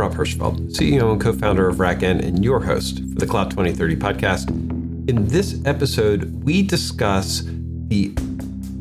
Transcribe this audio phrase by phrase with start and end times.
[0.00, 3.96] Rob Hirschfeld, CEO and co founder of RackN and your host for the Cloud 2030
[3.96, 4.48] podcast.
[5.10, 7.42] In this episode, we discuss
[7.88, 8.10] the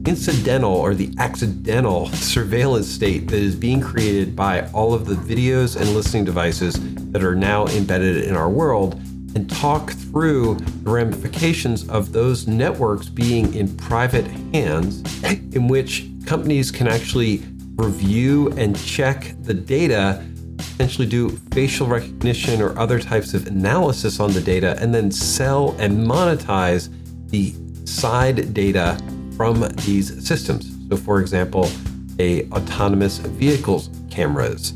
[0.05, 5.75] incidental or the accidental surveillance state that is being created by all of the videos
[5.75, 6.77] and listening devices
[7.11, 8.93] that are now embedded in our world
[9.35, 15.03] and talk through the ramifications of those networks being in private hands,
[15.53, 17.43] in which companies can actually
[17.75, 20.25] review and check the data,
[20.79, 25.75] essentially do facial recognition or other types of analysis on the data, and then sell
[25.77, 26.87] and monetize
[27.29, 27.53] the
[27.85, 28.97] side data
[29.35, 30.73] from these systems.
[30.87, 31.69] So, for example,
[32.17, 34.71] a autonomous vehicles cameras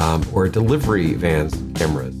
[0.00, 2.16] um, or delivery vans cameras.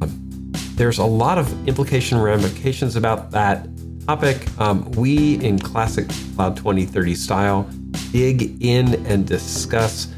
[0.00, 3.68] Um, there's a lot of implication ramifications about that
[4.06, 4.48] topic.
[4.58, 7.68] Um, we, in classic Cloud 2030 style,
[8.12, 10.08] dig in and discuss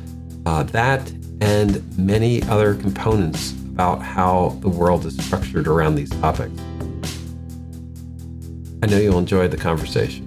[0.46, 1.12] uh, that
[1.42, 6.56] and many other components about how the world is structured around these topics.
[8.80, 10.24] I know you'll enjoy the conversation.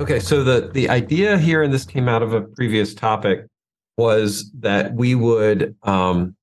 [0.00, 3.46] Okay, so the the idea here, and this came out of a previous topic,
[3.98, 6.34] was that we would um,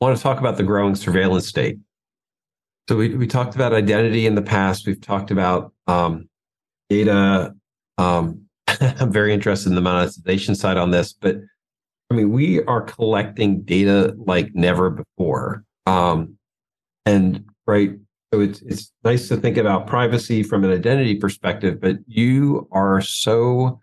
[0.00, 1.76] want to talk about the growing surveillance state.
[2.88, 4.86] So we we talked about identity in the past.
[4.86, 6.30] We've talked about um,
[6.88, 7.54] data.
[7.98, 11.36] Um, I'm very interested in the monetization side on this, but
[12.10, 15.64] I mean, we are collecting data like never before.
[15.86, 16.36] Um,
[17.06, 17.92] and right,
[18.32, 23.00] so it's it's nice to think about privacy from an identity perspective, but you are
[23.00, 23.80] so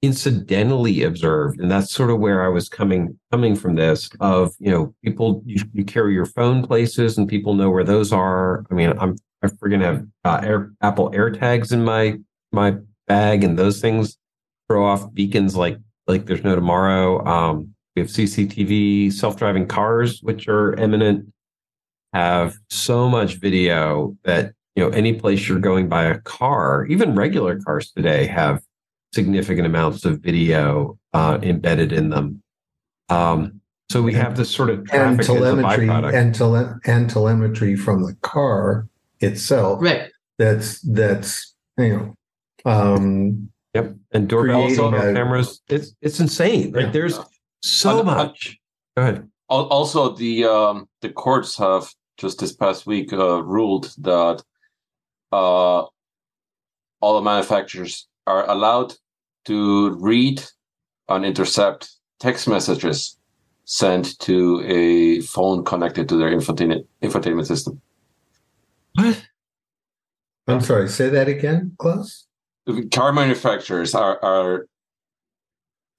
[0.00, 4.10] incidentally observed, and that's sort of where I was coming coming from this.
[4.20, 8.12] Of you know, people you, you carry your phone places, and people know where those
[8.12, 8.64] are.
[8.70, 12.18] I mean, I'm I freaking have uh, Air, Apple AirTags in my
[12.52, 14.16] my bag, and those things
[14.68, 17.24] throw off beacons like like there's no tomorrow.
[17.26, 21.32] Um, we have CCTV, self driving cars, which are imminent.
[22.14, 27.14] Have so much video that you know any place you're going by a car even
[27.14, 28.62] regular cars today have
[29.14, 32.42] significant amounts of video uh, embedded in them.
[33.08, 33.60] Um,
[33.90, 38.86] so we have this sort of and telemetry and, tele- and telemetry from the car
[39.20, 42.14] itself right that's that's you
[42.64, 46.90] know um yep and doorbell cameras it's it's insane like yeah.
[46.90, 47.18] there's
[47.62, 48.58] so much
[48.96, 54.42] go ahead also the um, the courts have just this past week uh, ruled that
[55.32, 55.84] uh,
[57.00, 58.92] all the manufacturers are allowed
[59.46, 60.42] to read
[61.08, 61.90] and intercept
[62.20, 63.18] text messages
[63.64, 67.80] sent to a phone connected to their infotainment, infotainment system.
[68.98, 69.28] What?
[70.48, 72.26] I'm sorry, say that again, Klaus?
[72.90, 74.66] Car manufacturers are, are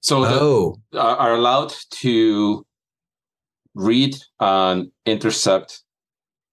[0.02, 0.76] so oh.
[0.92, 1.72] the, are allowed
[2.02, 2.66] to
[3.74, 5.82] read and intercept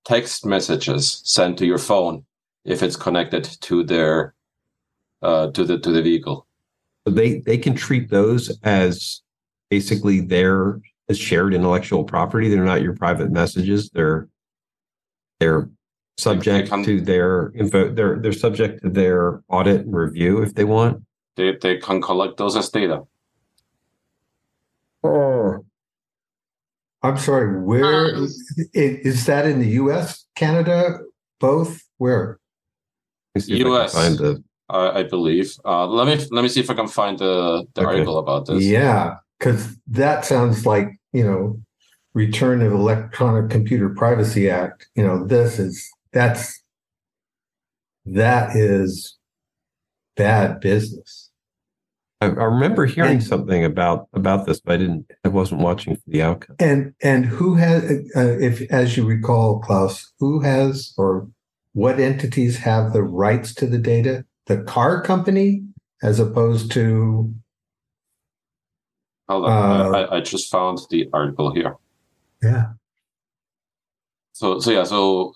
[0.06, 2.26] text messages sent to your phone
[2.64, 4.34] if it's connected to their
[5.22, 6.48] uh, to the to the vehicle.
[7.06, 9.22] They they can treat those as
[9.70, 12.50] basically their as shared intellectual property.
[12.50, 13.90] They're not your private messages.
[13.90, 14.30] They're
[15.40, 15.70] they're
[16.18, 17.94] subject they, they to their info.
[17.94, 21.04] They're they're subject to their audit and review if they want.
[21.36, 23.04] They they can collect those as data.
[25.04, 25.66] Oh,
[27.04, 27.62] I'm sorry.
[27.62, 28.28] Where um,
[28.74, 31.00] is that in the U.S., Canada,
[31.40, 31.82] both?
[31.98, 32.40] Where?
[33.36, 33.96] U.S.
[33.96, 34.44] I, the...
[34.70, 35.54] uh, I believe.
[35.64, 37.92] Uh, let me let me see if I can find the the okay.
[37.92, 38.64] article about this.
[38.64, 41.60] Yeah, because that sounds like you know,
[42.14, 44.88] Return of Electronic Computer Privacy Act.
[44.96, 46.62] You know, this is that's
[48.06, 49.18] that is
[50.16, 51.30] bad business.
[52.20, 55.12] I, I remember hearing and, something about about this, but I didn't.
[55.24, 56.56] I wasn't watching for the outcome.
[56.60, 57.84] And and who has,
[58.16, 61.28] uh, if as you recall, Klaus, who has or
[61.74, 64.26] what entities have the rights to the data?
[64.48, 65.64] The car company,
[66.02, 67.34] as opposed to.
[69.30, 71.76] Hold on, uh, I, I just found the article here.
[72.42, 72.68] Yeah.
[74.32, 75.34] So so yeah so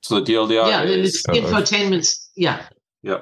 [0.00, 2.66] so the TLDR yeah is, it's infotainment yeah
[3.02, 3.20] yeah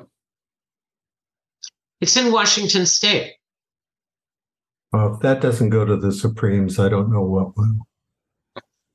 [2.01, 3.35] it's in Washington State.
[4.93, 7.87] Well, if that doesn't go to the Supremes, I don't know what will.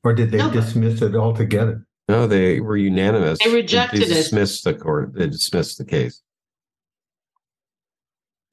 [0.04, 1.86] Or did they no, dismiss it altogether?
[2.10, 3.40] No, they were unanimous.
[3.44, 4.10] They rejected it.
[4.10, 4.78] they dismissed it.
[4.78, 5.14] the court.
[5.14, 6.22] They dismissed the case.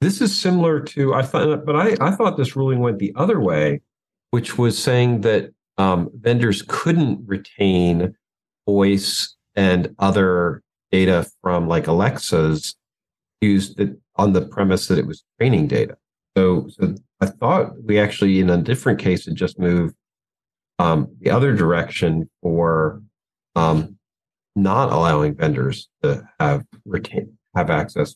[0.01, 3.39] This is similar to I thought, but I, I thought this ruling went the other
[3.39, 3.81] way,
[4.31, 8.15] which was saying that um, vendors couldn't retain
[8.65, 10.61] voice and other
[10.91, 12.75] data from like Alexa's
[13.41, 15.97] used that on the premise that it was training data.
[16.37, 19.95] So, so I thought we actually, in a different case, had just moved
[20.79, 23.01] um, the other direction for
[23.55, 23.97] um,
[24.55, 28.15] not allowing vendors to have retain have access.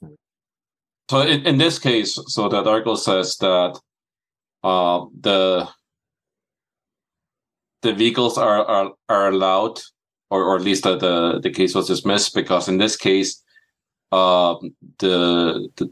[1.09, 3.79] So in, in this case, so that article says that
[4.63, 5.69] uh, the
[7.81, 9.79] the vehicles are are, are allowed,
[10.29, 13.41] or, or at least the, the, the case was dismissed because in this case,
[14.11, 14.55] uh,
[14.99, 15.91] the, the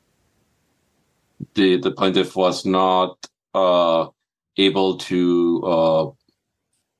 [1.53, 3.17] the the plaintiff was not
[3.53, 4.07] uh,
[4.57, 6.11] able to uh,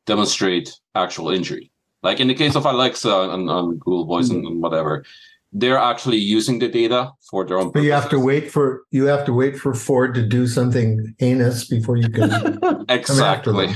[0.05, 1.71] demonstrate actual injury.
[2.03, 4.45] Like in the case of Alexa and, and Google Voice mm-hmm.
[4.45, 5.03] and, whatever,
[5.51, 7.71] they're actually using the data for their own.
[7.71, 11.15] But you have to wait for you have to wait for Ford to do something
[11.17, 13.69] heinous before you can exactly.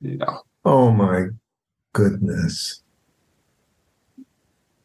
[0.00, 0.38] Yeah.
[0.64, 1.26] Oh my
[1.92, 2.82] goodness.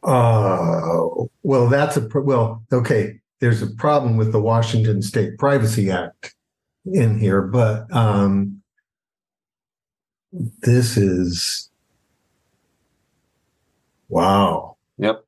[0.04, 2.62] Uh, well, that's a well.
[2.72, 6.34] Okay, there's a problem with the Washington State Privacy Act
[6.84, 8.62] in here, but um,
[10.62, 11.70] this is
[14.08, 14.76] wow.
[14.98, 15.24] Yep.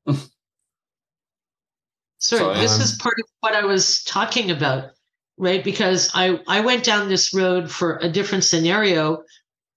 [2.19, 4.91] Sorry, so, this um, is part of what I was talking about,
[5.39, 5.63] right?
[5.65, 9.23] Because I I went down this road for a different scenario,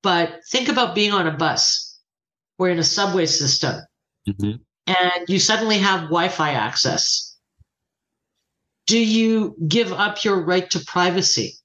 [0.04, 2.00] but think about being on a bus
[2.57, 3.75] or in a subway system,
[4.28, 4.62] mm-hmm.
[4.87, 7.37] And you suddenly have Wi-Fi access.
[8.87, 11.59] Do you give up your right to privacy?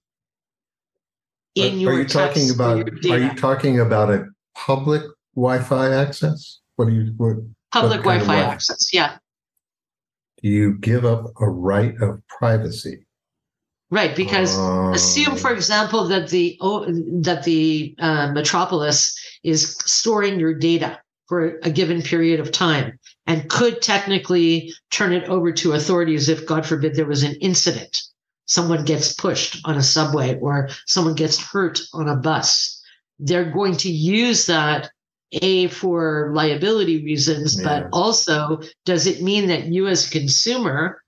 [1.54, 5.02] in your are you talking about are you talking about a public
[5.34, 6.60] wi-fi access?
[6.76, 7.36] What do you what
[7.72, 9.16] public what wi-fi access yeah.
[10.42, 13.06] Do you give up a right of privacy?
[13.90, 16.84] Right because uh, assume for example that the oh,
[17.22, 23.48] that the uh, metropolis is storing your data for a given period of time and
[23.48, 28.02] could technically turn it over to authorities if god forbid there was an incident
[28.46, 32.82] someone gets pushed on a subway or someone gets hurt on a bus,
[33.18, 34.90] they're going to use that
[35.32, 37.64] a for liability reasons, yeah.
[37.64, 41.02] but also does it mean that you as a consumer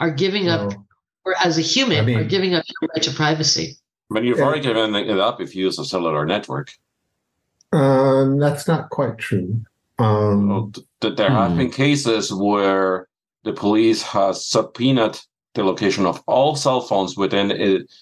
[0.00, 0.52] are giving no.
[0.52, 0.72] up,
[1.24, 3.76] or as a human I mean, are giving up your right to privacy?
[4.10, 4.44] But you've yeah.
[4.44, 6.72] already given it up if you use a cellular network.
[7.72, 9.62] Um, that's not quite true.
[9.98, 11.36] Um, well, th- there hmm.
[11.36, 13.08] have been cases where
[13.44, 15.18] the police has subpoenaed
[15.54, 17.92] the location of all cell phones within it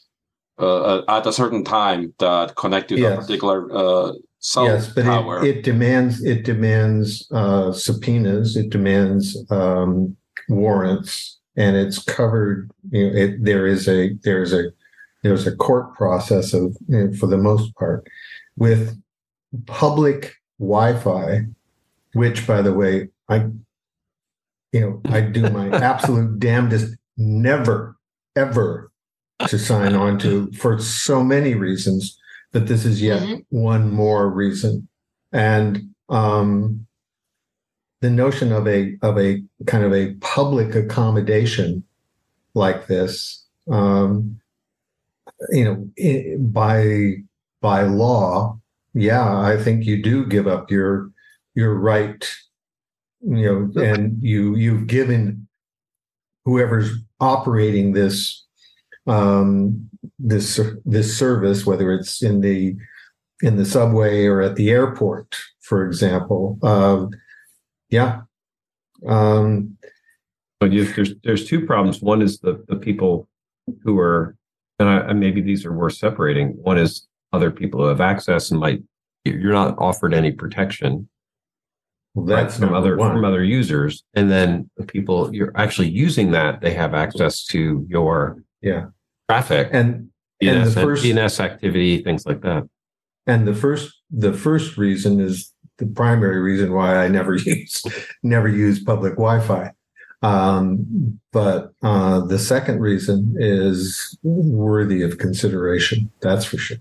[0.59, 3.19] uh, uh, at a certain time that connect to yes.
[3.19, 5.45] a particular uh, cell yes, but tower.
[5.45, 8.57] It, it demands it demands uh, subpoenas.
[8.57, 10.17] It demands um,
[10.49, 12.71] warrants, and it's covered.
[12.91, 14.71] You know, it, there is a there is a
[15.23, 18.07] there's a court process of you know, for the most part
[18.57, 19.01] with
[19.67, 21.47] public Wi-Fi,
[22.15, 23.47] which, by the way, I
[24.73, 27.97] you know I do my absolute damnedest never,
[28.37, 28.91] ever
[29.49, 32.19] to sign on to for so many reasons
[32.53, 33.41] that this is yet mm-hmm.
[33.51, 34.89] one more reason.
[35.33, 36.87] And um,
[38.01, 41.85] the notion of a of a kind of a public accommodation
[42.55, 44.39] like this, um,
[45.51, 47.15] you know, by
[47.61, 48.61] by law,
[48.93, 51.12] yeah, I think you do give up your
[51.55, 52.29] your right,
[53.21, 55.47] you know, and you you've given
[56.45, 58.45] whoever's operating this
[59.07, 59.89] um,
[60.19, 62.77] this this service, whether it's in the
[63.43, 66.59] in the subway or at the airport, for example.
[66.63, 67.11] Um,
[67.91, 68.23] yeah.
[69.07, 69.77] Um,
[70.61, 72.01] but you, there's there's two problems.
[72.01, 73.29] One is the the people
[73.83, 74.37] who are,
[74.79, 76.51] and, I, and maybe these are worth separating.
[76.63, 78.83] One is other people who have access and might
[79.25, 81.09] you're not offered any protection
[82.15, 83.13] well, that's right, from other one.
[83.13, 87.87] from other users, and then the people you're actually using that they have access to
[87.89, 88.87] your yeah
[89.29, 90.11] traffic and
[90.43, 92.69] DNS, and the first DNS activity, things like that.
[93.27, 97.83] And the first the first reason is the primary reason why I never use
[98.23, 99.73] never use public Wi-Fi.
[100.23, 106.11] Um, but uh, the second reason is worthy of consideration.
[106.21, 106.77] That's for sure.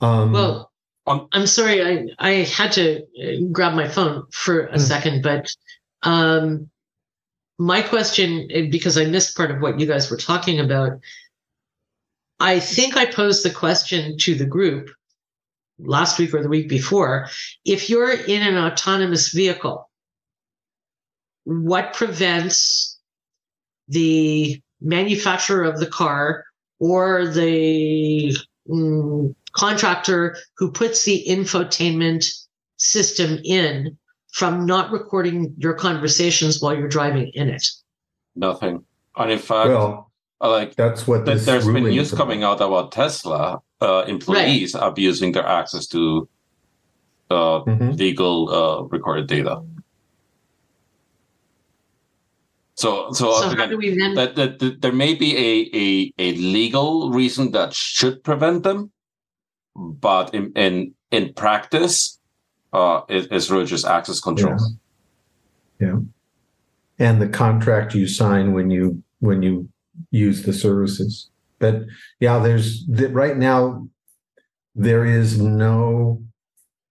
[0.00, 0.70] Um, well,
[1.06, 4.78] um, I'm sorry, I, I had to uh, grab my phone for a mm-hmm.
[4.78, 5.54] second, but
[6.02, 6.70] um,
[7.58, 10.92] my question, uh, because I missed part of what you guys were talking about,
[12.40, 14.90] I think I posed the question to the group
[15.78, 17.28] last week or the week before.
[17.64, 19.88] If you're in an autonomous vehicle,
[21.44, 22.98] what prevents
[23.88, 26.44] the manufacturer of the car
[26.80, 28.36] or the
[28.68, 32.26] mm, contractor who puts the infotainment
[32.76, 33.96] system in
[34.32, 37.66] from not recording your conversations while you're driving in it?
[38.34, 38.84] Nothing.
[39.16, 42.90] And in fact, well, uh, like that's what th- there's been news coming out about
[42.92, 46.28] Tesla uh, employees abusing their access to
[47.30, 47.96] uh, Mhm.
[47.98, 49.62] legal uh, recorded data.
[52.76, 54.14] So, so, So how again, do we then?
[54.14, 58.90] that, that, that there may be a, a, a legal reason that should prevent them,
[59.76, 62.18] but in in, in practice,
[62.72, 64.56] uh, it, it's really just access control.
[65.80, 65.98] Yeah.
[66.98, 69.68] and the contract you sign when you when you
[70.10, 71.30] use the services.
[71.58, 71.82] But
[72.20, 73.88] yeah, there's that right now
[74.74, 76.22] there is no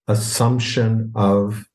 [0.08, 1.68] assumption of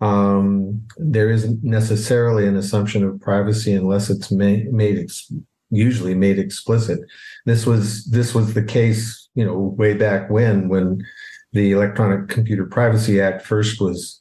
[0.00, 5.32] um there isn't necessarily an assumption of privacy unless it's made, ex-
[5.70, 7.00] usually made explicit.
[7.46, 11.04] This was this was the case you know way back when when
[11.52, 14.20] the electronic computer privacy act first was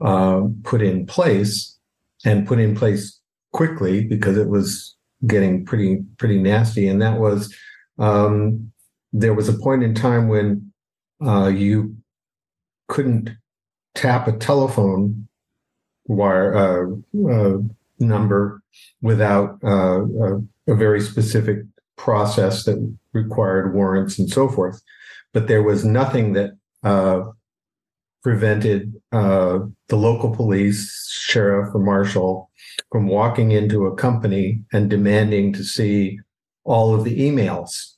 [0.00, 1.78] um, put in place
[2.24, 3.20] and put in place
[3.52, 6.88] quickly because it was getting pretty pretty nasty.
[6.88, 7.54] And that was
[7.98, 8.70] um,
[9.12, 10.72] there was a point in time when
[11.24, 11.96] uh, you
[12.88, 13.30] couldn't
[13.96, 15.26] tap a telephone
[16.06, 17.58] wire uh, uh,
[17.98, 18.62] number
[19.02, 21.58] without uh, a, a very specific
[21.96, 24.80] process that required warrants and so forth
[25.32, 27.24] but there was nothing that uh,
[28.22, 32.50] prevented uh, the local police, sheriff, or marshal
[32.90, 36.18] from walking into a company and demanding to see
[36.64, 37.92] all of the emails.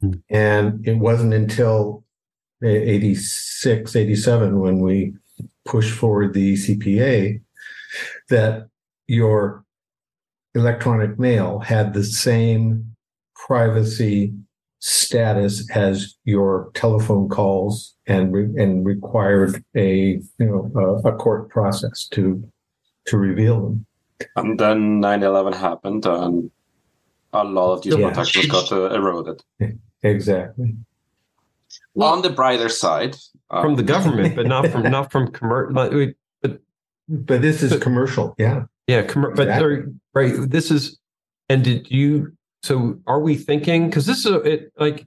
[0.00, 0.14] Hmm.
[0.30, 2.02] And it wasn't until
[2.62, 5.14] 86, 87 when we
[5.64, 7.40] pushed forward the CPA
[8.28, 8.68] that
[9.06, 9.64] your
[10.54, 12.94] electronic mail had the same
[13.34, 14.32] privacy
[14.80, 20.70] status as your telephone calls and re- and required a you know
[21.04, 22.42] a, a court process to
[23.06, 23.86] to reveal them.
[24.36, 26.50] And then 9-11 happened, and
[27.32, 28.08] a lot of these Yeah.
[28.08, 29.42] protections got uh, eroded.
[30.02, 30.76] Exactly.
[31.94, 33.16] Well, On the brighter side,
[33.50, 35.74] uh, from the government, but not from not from commercial.
[35.74, 36.60] But
[37.08, 38.34] but this is commercial.
[38.38, 38.64] Yeah.
[38.86, 39.82] Yeah, commer- but Exactly.
[40.14, 40.34] right.
[40.50, 40.98] This is,
[41.48, 42.32] and did you?
[42.62, 43.88] So are we thinking?
[43.88, 45.06] Because this is a, it like.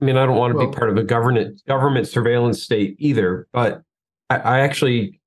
[0.00, 2.96] I mean, I don't want to Well- be part of a government government surveillance state
[2.98, 3.82] either, but
[4.30, 5.20] I, I actually.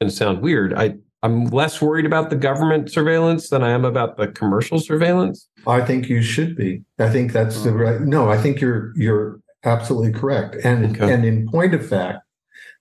[0.00, 0.72] Going to sound weird.
[0.72, 5.48] I I'm less worried about the government surveillance than I am about the commercial surveillance.
[5.66, 6.82] I think you should be.
[6.98, 8.00] I think that's the right.
[8.00, 10.56] No, I think you're you're absolutely correct.
[10.64, 11.12] And Okay.
[11.12, 12.20] and in point of fact,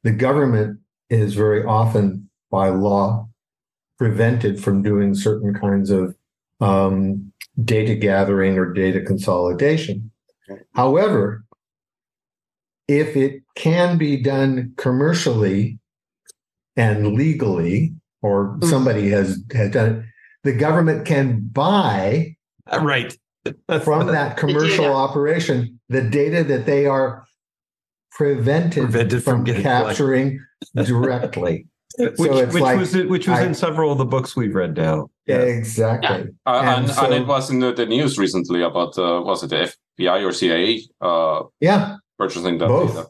[0.03, 0.79] the government
[1.10, 3.27] is very often by law
[3.98, 6.15] prevented from doing certain kinds of
[6.62, 7.34] um,
[7.65, 10.10] data gathering or data consolidation.
[10.50, 10.62] Okay.
[10.75, 11.43] However,
[12.88, 15.77] if it can be done commercially
[16.77, 18.70] and legally, or Mm.
[18.70, 20.06] somebody has has done it,
[20.44, 22.36] the government can buy
[22.72, 23.18] Uh, right.
[23.68, 24.94] That's from that commercial data.
[24.94, 27.24] operation the data that they are
[28.12, 30.40] prevented, Prevented from from, capturing
[30.76, 31.66] directly.
[31.98, 34.76] which, it's which like was which was I- in several of the books we've read
[34.78, 35.10] now.
[35.26, 35.38] Yeah.
[35.38, 36.28] Exactly.
[36.46, 39.50] uh, And and, and it was in the, the news recently about uh, was it
[39.50, 41.96] the FBI or CIA uh, Yeah.
[42.18, 42.96] purchasing that Both.
[42.96, 43.08] data?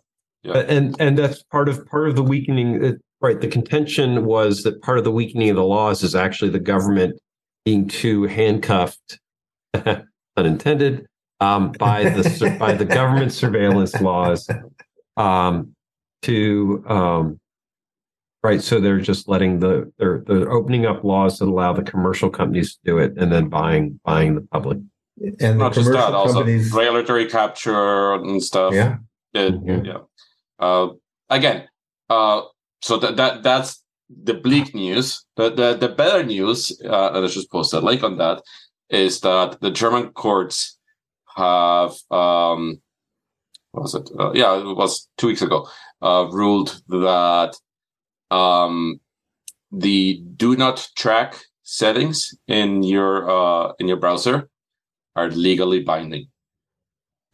[0.47, 4.63] Uh, and and that's part of part of the weakening uh, right the contention was
[4.63, 7.19] that part of the weakening of the laws is actually the government
[7.65, 9.19] being too handcuffed
[10.37, 11.05] unintended
[11.39, 14.49] um, by the by the government surveillance laws
[15.17, 15.73] um,
[16.21, 17.39] to um,
[18.43, 22.29] right so they're just letting the they're they're opening up laws that allow the commercial
[22.29, 24.77] companies to do it and then buying buying the public
[25.41, 26.71] And Not just commercial that, also companies.
[26.71, 28.73] regulatory capture and stuff.
[28.73, 28.97] Yeah.
[29.33, 29.85] It- Mhm.
[29.85, 29.97] yeah.
[30.59, 30.89] Uh,
[31.29, 31.67] again,
[32.09, 32.41] uh,
[32.81, 35.25] so that that that's the bleak news.
[35.35, 38.41] The the, the better news, uh, and I just post a link on that,
[38.89, 40.77] is that the German courts
[41.35, 42.81] have um,
[43.71, 44.09] what was it?
[44.17, 45.67] Uh, yeah, it was two weeks ago.
[46.01, 47.55] Uh, ruled that
[48.31, 48.99] um,
[49.71, 54.49] the do not track settings in your uh, in your browser
[55.15, 56.27] are legally binding.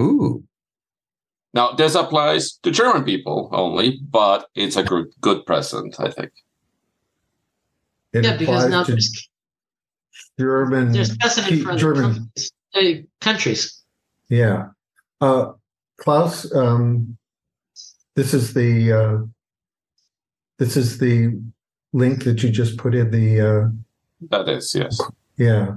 [0.02, 0.44] ooh
[1.56, 6.32] Now, this applies to German people only, but it's a good, good precedent, I think.
[8.12, 9.30] It yeah, because applies now there's,
[10.38, 10.92] German.
[10.92, 12.02] there's precedent for other German.
[12.04, 12.82] companies, uh,
[13.22, 13.82] countries.
[14.28, 14.68] Yeah.
[15.22, 15.54] Uh,
[15.98, 17.18] Klaus, um,
[18.16, 19.26] this is the uh,
[20.58, 21.42] this is the
[21.94, 23.68] link that you just put in the uh,
[24.30, 25.00] That is, yes.
[25.38, 25.76] yeah.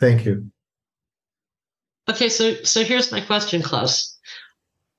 [0.00, 0.50] Thank you.
[2.08, 4.16] Okay, so so here's my question, Klaus.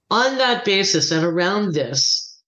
[0.09, 2.41] On that basis and around this,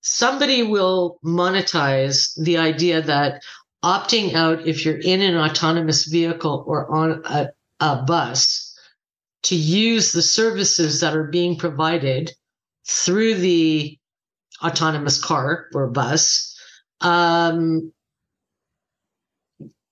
[0.00, 3.42] somebody will monetize the idea that
[3.84, 7.48] opting out if you're in an autonomous vehicle or on a,
[7.80, 8.76] a bus
[9.44, 12.32] to use the services that are being provided
[12.88, 13.96] through the
[14.64, 16.56] autonomous car or bus,
[17.00, 17.92] um,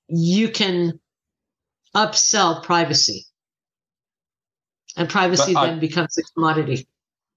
[0.09, 0.99] you can
[1.95, 3.27] upsell privacy.
[4.97, 6.87] And privacy I, then becomes a commodity.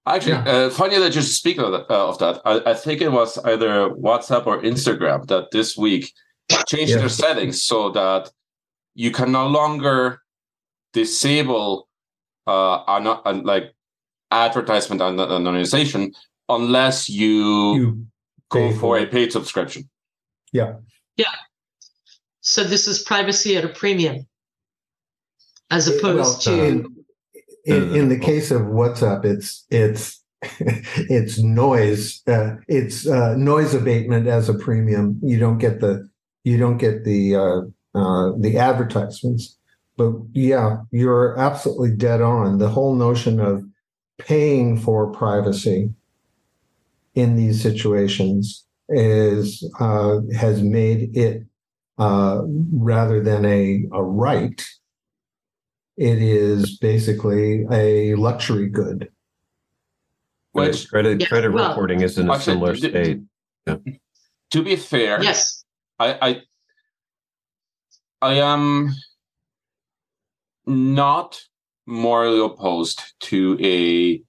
[0.06, 0.44] Actually, yeah.
[0.44, 1.90] uh, funny that you speak of that.
[1.90, 2.40] Uh, of that.
[2.44, 6.12] I, I, think it was either WhatsApp or Instagram that this week
[6.66, 6.98] changed yeah.
[6.98, 8.30] their settings so that
[8.94, 10.22] you can no longer
[10.92, 11.88] disable
[12.46, 13.74] uh, an, like
[14.30, 16.14] advertisement and anonymization
[16.48, 18.06] unless you, you
[18.48, 19.88] go for a paid subscription.
[20.52, 20.74] Yeah.
[21.16, 21.34] Yeah.
[22.40, 24.26] So this is privacy at a premium,
[25.70, 26.97] as opposed well, to.
[27.68, 32.22] In, in, in, the case of WhatsApp, it's it's it's noise.
[32.26, 35.18] Uh, it's uh, noise abatement as a premium.
[35.22, 36.08] You don't get the
[36.44, 37.60] you don't get the uh,
[37.94, 39.56] uh the advertisements.
[39.96, 42.58] But yeah, you're absolutely dead on.
[42.58, 43.64] The whole notion of
[44.18, 45.90] paying for privacy
[47.14, 51.42] in these situations is uh, has made it
[51.98, 54.64] uh, rather than a, a right,
[55.98, 59.10] it is basically a luxury good.
[60.52, 63.20] Which credit yeah, credit well, reporting is in a similar to, state.
[63.66, 63.76] Yeah.
[64.52, 65.64] To be fair, yes,
[65.98, 66.42] I, I
[68.22, 68.94] I am
[70.66, 71.40] not
[71.86, 74.22] morally opposed to a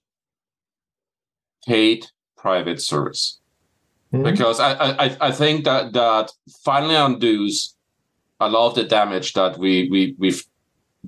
[1.67, 3.39] paid private service
[4.11, 4.23] mm-hmm.
[4.23, 6.31] because I, I I think that that
[6.63, 7.75] finally undoes
[8.39, 10.43] a lot of the damage that we we we've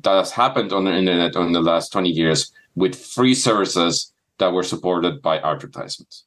[0.03, 4.53] that has happened on the internet in the last 20 years with free services that
[4.53, 6.25] were supported by advertisements.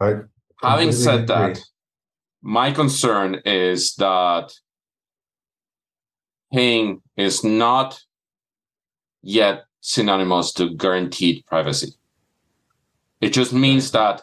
[0.00, 0.20] I
[0.62, 1.26] Having said agree.
[1.26, 1.60] that,
[2.42, 4.52] my concern is that
[6.52, 8.00] paying is not
[9.22, 11.92] yet synonymous to guaranteed privacy.
[13.20, 14.22] It just means that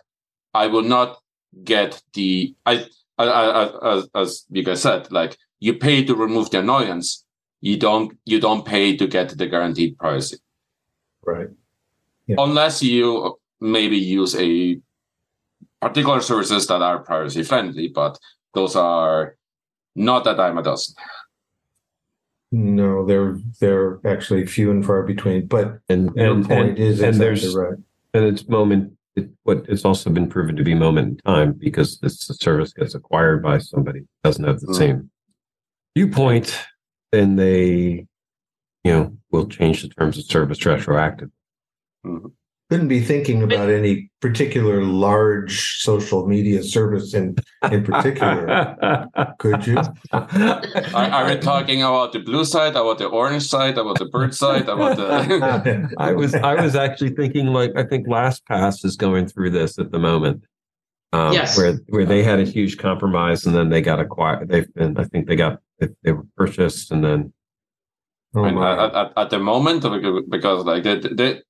[0.54, 1.18] I will not
[1.64, 2.86] get the I,
[3.18, 7.26] I, I, as, as you guys said, like you pay to remove the annoyance,
[7.64, 10.38] you don't you don't pay to get the guaranteed privacy.
[11.26, 11.48] Right.
[12.28, 12.36] Yeah.
[12.40, 14.80] Unless you maybe use a
[15.82, 18.20] particular services that are privacy friendly, but
[18.54, 19.38] those are
[19.96, 20.96] not that dime a dozen.
[22.52, 25.48] No, they're they're actually few and far between.
[25.48, 27.80] But and and, point and, is and exactly there's, right.
[28.14, 31.98] And it's moment it, what it's also been proven to be moment in time because
[32.00, 34.76] this service gets acquired by somebody doesn't have the mm.
[34.76, 35.10] same
[35.96, 36.60] viewpoint,
[37.14, 38.06] then they,
[38.84, 41.30] you know, will change the terms of service retroactive.
[42.06, 42.28] Mm-hmm
[42.74, 47.36] couldn't be thinking about any particular large social media service in
[47.72, 49.78] in particular could you
[50.12, 54.34] are, are, we talking about the blue side about the orange side about the bird
[54.34, 59.28] side about the i was i was actually thinking like i think lastpass is going
[59.28, 60.44] through this at the moment
[61.12, 61.56] um, yes.
[61.56, 65.04] where where they had a huge compromise and then they got acquired they've been i
[65.04, 67.34] think they got they, they were purchased and then
[68.36, 69.82] oh at, at, at, the moment
[70.30, 71.42] because like they, they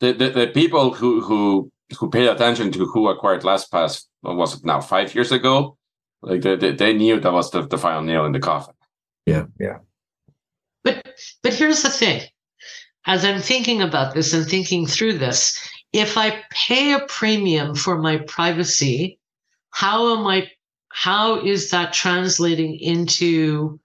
[0.00, 4.64] the, the, the people who who who paid attention to who acquired LastPass was it
[4.64, 5.76] now five years ago?
[6.22, 8.74] Like they, they, they knew that was the, the final nail in the coffin.
[9.26, 9.78] Yeah, yeah.
[10.82, 11.06] But
[11.42, 12.22] but here's the thing.
[13.06, 15.58] As I'm thinking about this and thinking through this,
[15.92, 19.18] if I pay a premium for my privacy,
[19.70, 20.50] how am I
[20.96, 23.80] how is that translating into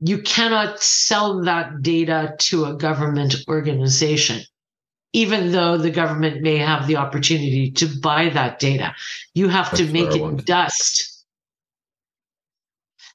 [0.00, 4.42] you cannot sell that data to a government organization,
[5.14, 8.94] even though the government may have the opportunity to buy that data.
[9.32, 11.24] You have That's to make it dust.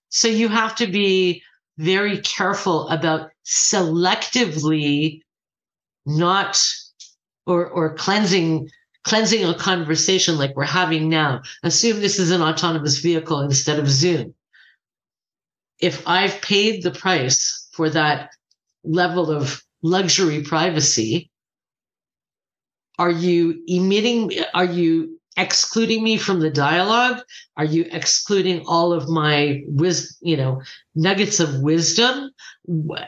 [0.10, 1.43] So you have to be
[1.78, 5.21] very careful about selectively
[6.08, 6.60] not
[7.45, 8.71] or or cleansing
[9.05, 11.41] cleansing a conversation like we're having now.
[11.63, 14.33] Assume this is an autonomous vehicle instead of Zoom
[15.79, 18.31] if I've paid the price for that
[18.83, 21.29] level of luxury privacy,
[22.97, 27.21] are you emitting, are you excluding me from the dialogue?
[27.57, 30.61] Are you excluding all of my wis, you know,
[30.95, 32.31] nuggets of wisdom?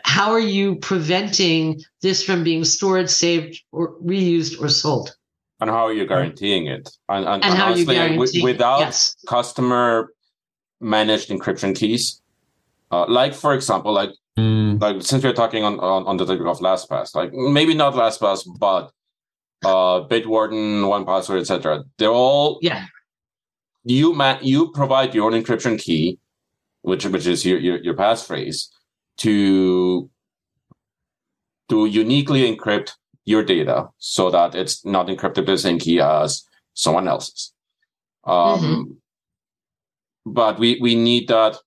[0.03, 5.16] How are you preventing this from being stored, saved, or reused or sold?
[5.60, 6.89] And how are you guaranteeing it?
[7.10, 9.15] And, and, and, and how honestly, are you guaranteeing without yes.
[9.28, 10.13] customer
[10.80, 12.22] managed encryption keys,
[12.91, 14.80] uh, like for example, like mm.
[14.80, 18.48] like since we're talking on, on, on the topic of LastPass, like maybe not LastPass,
[18.60, 18.91] but
[19.65, 21.84] uh, Bitwarden, 1Password, etc.
[21.98, 22.86] They're all yeah
[23.88, 26.20] you ma- you provide your own encryption key,
[26.82, 28.67] which which is your your, your passphrase,
[29.17, 30.10] to
[31.70, 32.91] to uniquely encrypt
[33.28, 37.54] your data so that it's not encrypted same key as someone else's.
[38.24, 38.84] Um, mm-hmm.
[40.26, 41.58] But we we need that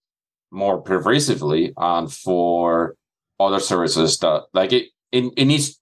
[0.51, 2.96] more pervasively and for
[3.38, 5.79] other services that like it it, it needs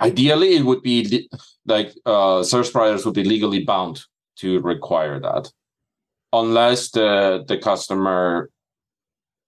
[0.00, 1.28] ideally it would be
[1.66, 4.02] like uh service providers would be legally bound
[4.36, 5.50] to require that
[6.32, 8.50] unless the the customer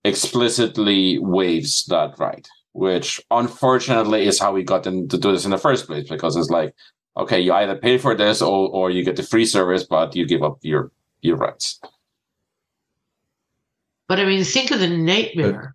[0.05, 5.51] explicitly waives that right which unfortunately is how we got them to do this in
[5.51, 6.75] the first place because it's like
[7.17, 10.27] okay you either pay for this or, or you get the free service but you
[10.27, 10.91] give up your
[11.23, 11.81] your rights
[14.09, 15.75] but i mean think of the nightmare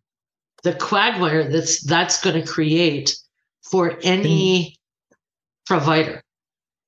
[0.63, 3.15] the quagmire that's that's going to create
[3.63, 4.77] for any
[5.65, 6.21] provider.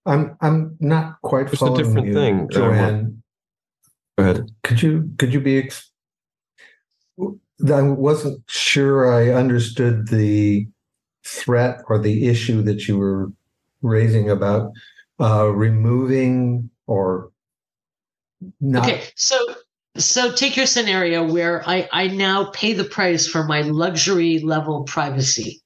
[0.05, 3.23] I'm I'm not quite it's following a different you, thing, Joanne.
[4.17, 4.51] Go ahead.
[4.63, 5.59] Could you could you be?
[5.59, 5.89] Ex-
[7.71, 10.67] I wasn't sure I understood the
[11.25, 13.31] threat or the issue that you were
[13.81, 14.71] raising about
[15.19, 17.31] uh, removing or
[18.59, 18.83] not.
[18.83, 19.37] Okay, so
[19.97, 24.83] so take your scenario where I, I now pay the price for my luxury level
[24.83, 25.61] privacy.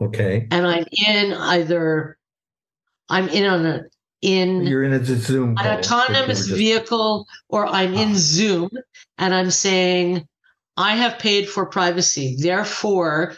[0.00, 0.46] Okay.
[0.50, 2.16] And I'm in either
[3.08, 3.82] I'm in on a
[4.20, 6.56] in you're in a Zoom an autonomous just...
[6.56, 8.16] vehicle or I'm in ah.
[8.16, 8.70] Zoom
[9.18, 10.26] and I'm saying
[10.78, 12.36] I have paid for privacy.
[12.38, 13.34] Therefore,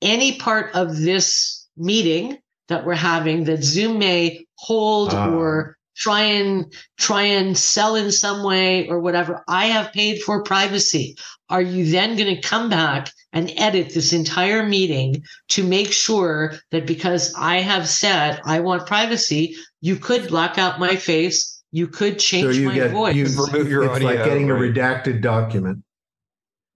[0.00, 2.38] any part of this meeting
[2.68, 5.30] that we're having that Zoom may hold ah.
[5.30, 10.42] or try and try and sell in some way or whatever i have paid for
[10.42, 11.16] privacy
[11.48, 16.54] are you then going to come back and edit this entire meeting to make sure
[16.70, 21.86] that because i have said i want privacy you could black out my face you
[21.86, 24.60] could change so you my get, voice you remove your it's audio, like getting right.
[24.60, 25.82] a redacted document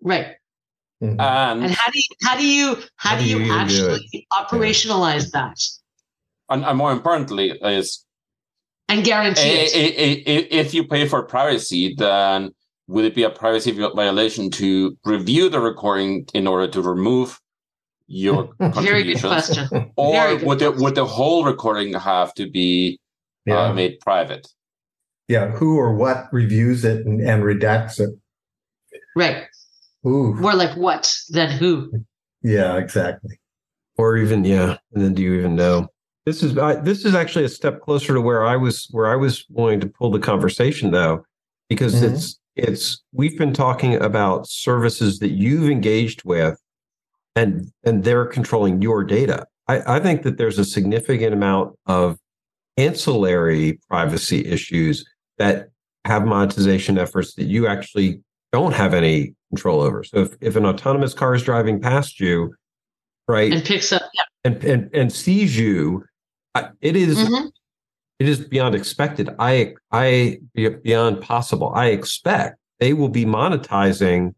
[0.05, 0.37] right
[1.03, 1.19] mm-hmm.
[1.19, 5.25] um, and how do you how do you how, how do you, you actually operationalize
[5.35, 5.51] yeah.
[5.51, 5.59] that
[6.51, 8.05] and, and more importantly is
[8.89, 10.23] and guarantee it.
[10.53, 12.51] If you pay for privacy, then
[12.87, 17.41] would it be a privacy violation to review the recording in order to remove
[18.07, 19.91] your Very good question.
[19.97, 23.01] Or would the, would the whole recording have to be
[23.49, 23.61] uh, yeah.
[23.63, 24.47] uh, made private?
[25.29, 28.11] Yeah, who or what reviews it and, and redacts it?
[29.17, 29.47] Right.
[30.07, 30.35] Ooh.
[30.35, 32.05] More like what than who?
[32.43, 33.41] Yeah, exactly.
[33.97, 35.89] Or even yeah, and then do you even know?
[36.27, 39.17] This is I, this is actually a step closer to where I was where I
[39.17, 41.25] was wanting to pull the conversation though,
[41.69, 42.15] because mm-hmm.
[42.15, 46.61] it's it's we've been talking about services that you've engaged with,
[47.37, 49.47] and and they're controlling your data.
[49.69, 52.19] I, I think that there's a significant amount of
[52.77, 55.05] ancillary privacy issues
[55.39, 55.69] that
[56.05, 58.21] have monetization efforts that you actually
[58.55, 60.05] don't have any control over.
[60.05, 62.55] So if, if an autonomous car is driving past you,
[63.27, 64.23] right, and picks up, yeah.
[64.45, 66.05] and, and and sees you
[66.81, 67.49] it is, mm-hmm.
[68.21, 69.29] it is beyond expected.
[69.41, 71.73] I I beyond possible.
[71.75, 74.35] I expect they will be monetizing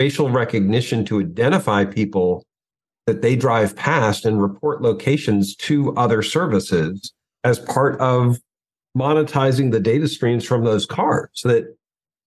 [0.00, 2.44] facial recognition to identify people
[3.06, 7.12] that they drive past and report locations to other services
[7.44, 8.38] as part of
[8.96, 11.76] monetizing the data streams from those cars so that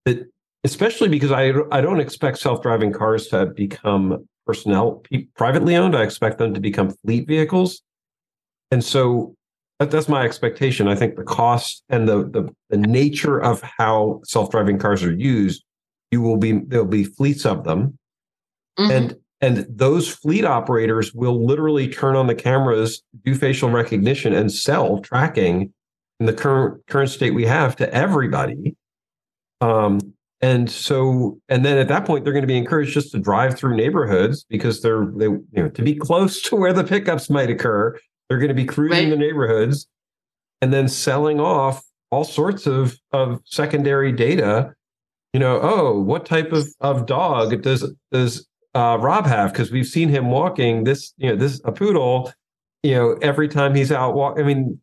[0.06, 0.26] that
[0.64, 5.04] especially because I I don't expect self-driving cars to become personnel
[5.36, 5.96] privately owned.
[5.96, 7.82] I expect them to become fleet vehicles.
[8.72, 9.36] And so
[9.80, 10.88] that, that's my expectation.
[10.88, 15.14] I think the cost and the, the, the nature of how self driving cars are
[15.14, 15.64] used,
[16.12, 17.98] you will be there'll be fleets of them,
[18.80, 18.92] mm-hmm.
[18.92, 24.52] and and those fleet operators will literally turn on the cameras, do facial recognition, and
[24.52, 25.74] sell tracking
[26.20, 28.76] in the current current state we have to everybody.
[29.60, 30.00] Um,
[30.44, 33.58] and so, and then at that point, they're going to be encouraged just to drive
[33.58, 37.50] through neighborhoods because they're they you know to be close to where the pickups might
[37.50, 37.98] occur
[38.30, 39.10] they're going to be cruising right.
[39.10, 39.88] the neighborhoods
[40.62, 44.74] and then selling off all sorts of, of secondary data.
[45.34, 49.52] You know, oh, what type of, of dog does does uh, Rob have?
[49.52, 52.32] Because we've seen him walking this, you know, this a poodle.
[52.84, 54.40] You know, every time he's out walk.
[54.40, 54.80] I mean,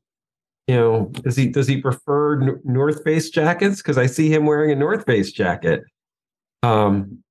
[0.71, 3.79] you know, does he does he prefer North Face jackets?
[3.79, 5.83] Because I see him wearing a North Face jacket.
[6.63, 7.23] Um,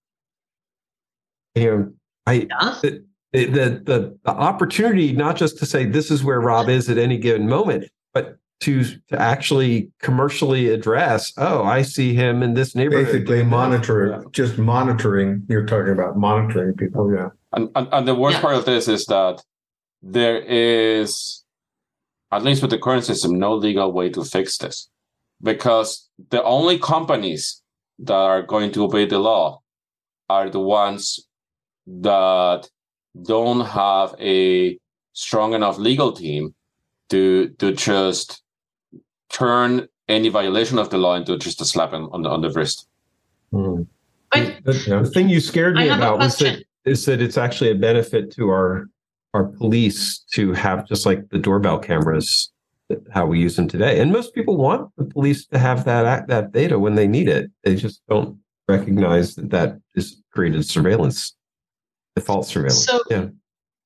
[1.56, 1.94] you know,
[2.26, 2.92] I yeah
[3.32, 7.18] the, the the opportunity not just to say this is where Rob is at any
[7.18, 11.32] given moment, but to to actually commercially address.
[11.38, 13.06] Oh, I see him in this neighborhood.
[13.06, 15.44] Basically, monitor just monitoring.
[15.48, 17.30] You're talking about monitoring people, yeah.
[17.54, 18.42] And and, and the worst yeah.
[18.42, 19.44] part of this is that
[20.02, 21.39] there is,
[22.32, 24.90] at least with the current system, no legal way to fix this.
[25.42, 27.62] because the only companies
[27.98, 29.62] that are going to obey the law
[30.30, 31.28] are the ones
[31.88, 32.70] that
[33.24, 34.78] don't have a
[35.14, 36.54] strong enough legal team
[37.10, 38.44] to to just
[39.30, 42.88] turn any violation of the law into just a slap on the on the wrist.
[43.52, 43.88] Mm.
[44.32, 47.76] I, the, the, thing you scared me about was that is that it's actually a
[47.76, 48.88] benefit to our
[49.34, 52.52] our police to have just like the doorbell cameras
[53.12, 54.00] how we use them today.
[54.00, 57.52] And most people want the police to have that that data when they need it.
[57.64, 58.38] They just don't
[58.68, 61.36] recognize that that is created surveillance,
[62.16, 62.86] default surveillance.
[62.86, 63.28] So, yeah.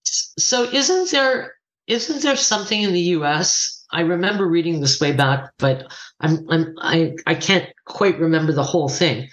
[0.04, 1.56] So isn't there
[1.88, 3.86] isn't there something in the U.S.
[3.92, 8.64] I remember reading this way back, but I'm, I'm I I can't quite remember the
[8.64, 9.28] whole thing.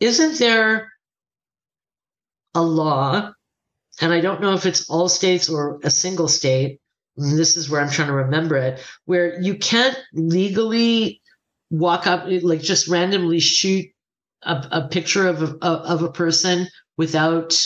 [0.00, 0.92] Isn't there
[2.54, 3.32] a law,
[4.00, 6.80] and I don't know if it's all states or a single state.
[7.16, 11.20] this is where I'm trying to remember it, where you can't legally
[11.70, 13.86] walk up, like just randomly shoot
[14.42, 17.56] a, a picture of a, of a person without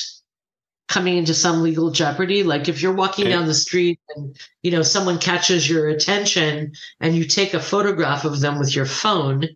[0.89, 3.33] coming into some legal jeopardy like if you're walking okay.
[3.33, 8.25] down the street and you know someone catches your attention and you take a photograph
[8.25, 9.47] of them with your phone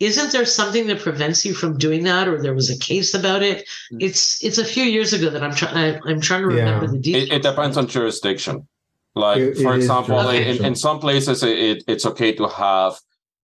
[0.00, 3.42] isn't there something that prevents you from doing that or there was a case about
[3.42, 3.98] it mm.
[4.00, 6.92] it's it's a few years ago that i'm trying i'm trying to remember yeah.
[6.92, 8.66] the details it, it, depends on jurisdiction
[9.14, 12.94] like it, for it example in, in some places it, it's okay to have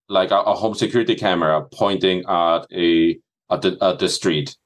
[0.08, 3.18] like a, a, home security camera pointing at a
[3.50, 4.56] at the at the street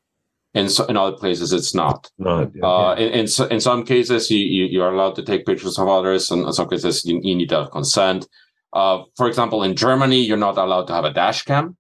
[0.55, 2.11] in so, in other places it's not.
[2.19, 2.51] Not.
[2.55, 3.07] Yeah, uh, yeah.
[3.07, 6.31] In, in, in some cases you, you, you are allowed to take pictures of others,
[6.31, 8.27] and in some cases you, you need to have consent.
[8.73, 11.77] Uh, for example, in Germany, you're not allowed to have a dash cam.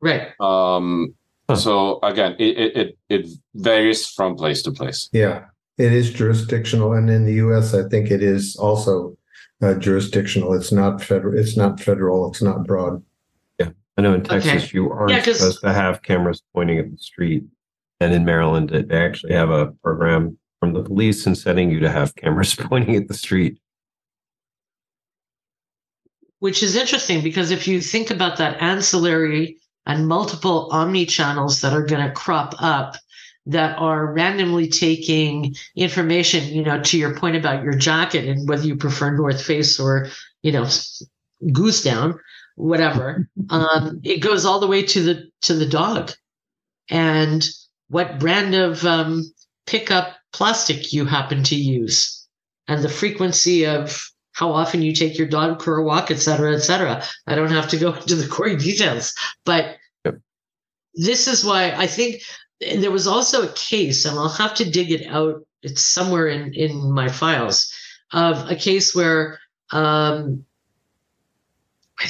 [0.00, 0.28] Right.
[0.40, 1.14] Um,
[1.48, 1.56] huh.
[1.56, 5.08] So again, it, it it varies from place to place.
[5.12, 5.44] Yeah,
[5.78, 9.16] it is jurisdictional, and in the U.S., I think it is also
[9.62, 10.54] uh, jurisdictional.
[10.54, 11.38] It's not federal.
[11.38, 12.30] It's not federal.
[12.30, 13.02] It's not broad.
[13.58, 14.70] Yeah, I know in Texas okay.
[14.72, 17.44] you aren't yeah, supposed to have cameras pointing at the street,
[18.00, 21.90] and in Maryland they actually have a program from the police and setting you to
[21.90, 23.59] have cameras pointing at the street
[26.40, 31.72] which is interesting because if you think about that ancillary and multiple omni channels that
[31.72, 32.96] are going to crop up
[33.46, 38.66] that are randomly taking information, you know, to your point about your jacket and whether
[38.66, 40.08] you prefer North Face or,
[40.42, 40.66] you know,
[41.52, 42.18] goose down,
[42.56, 43.28] whatever.
[43.50, 46.12] um, it goes all the way to the to the dog,
[46.90, 47.48] and
[47.88, 49.24] what brand of um,
[49.66, 52.26] pickup plastic you happen to use,
[52.68, 54.09] and the frequency of
[54.40, 57.04] how often you take your dog for a walk, et cetera, et cetera.
[57.26, 60.18] I don't have to go into the gory details, but yep.
[60.94, 62.22] this is why I think
[62.60, 65.46] there was also a case, and I'll have to dig it out.
[65.62, 67.70] It's somewhere in in my files
[68.12, 69.38] of a case where
[69.72, 70.46] um,
[71.98, 72.08] I,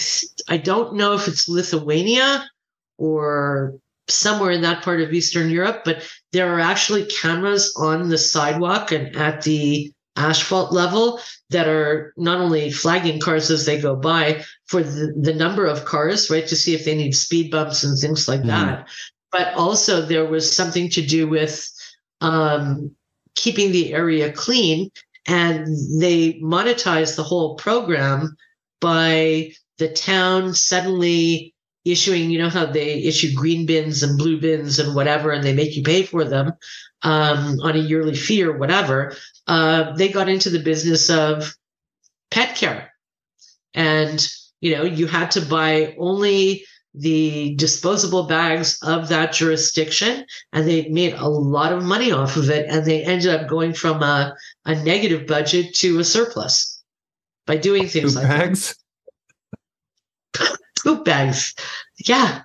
[0.48, 2.48] I don't know if it's Lithuania
[2.96, 3.74] or
[4.08, 8.92] somewhere in that part of Eastern Europe, but there are actually cameras on the sidewalk
[8.92, 11.20] and at the asphalt level
[11.51, 15.85] that are not only flagging cars as they go by for the, the number of
[15.85, 18.88] cars, right, to see if they need speed bumps and things like mm that.
[19.33, 21.70] But also, there was something to do with
[22.20, 22.90] um,
[23.37, 24.90] keeping the area clean.
[25.27, 25.66] And
[26.01, 28.37] they monetized the whole program
[28.81, 34.79] by the town suddenly issuing, you know, how they issue green bins and blue bins
[34.79, 36.53] and whatever, and they make you pay for them
[37.03, 39.14] um, on a yearly fee or whatever.
[39.50, 41.56] Uh, they got into the business of
[42.30, 42.92] pet care.
[43.74, 44.24] And,
[44.60, 50.88] you know, you had to buy only the disposable bags of that jurisdiction and they
[50.88, 54.36] made a lot of money off of it and they ended up going from a,
[54.66, 56.80] a negative budget to a surplus
[57.46, 58.76] by doing things Poop like bags
[60.84, 61.54] poop bags.
[62.06, 62.42] Yeah.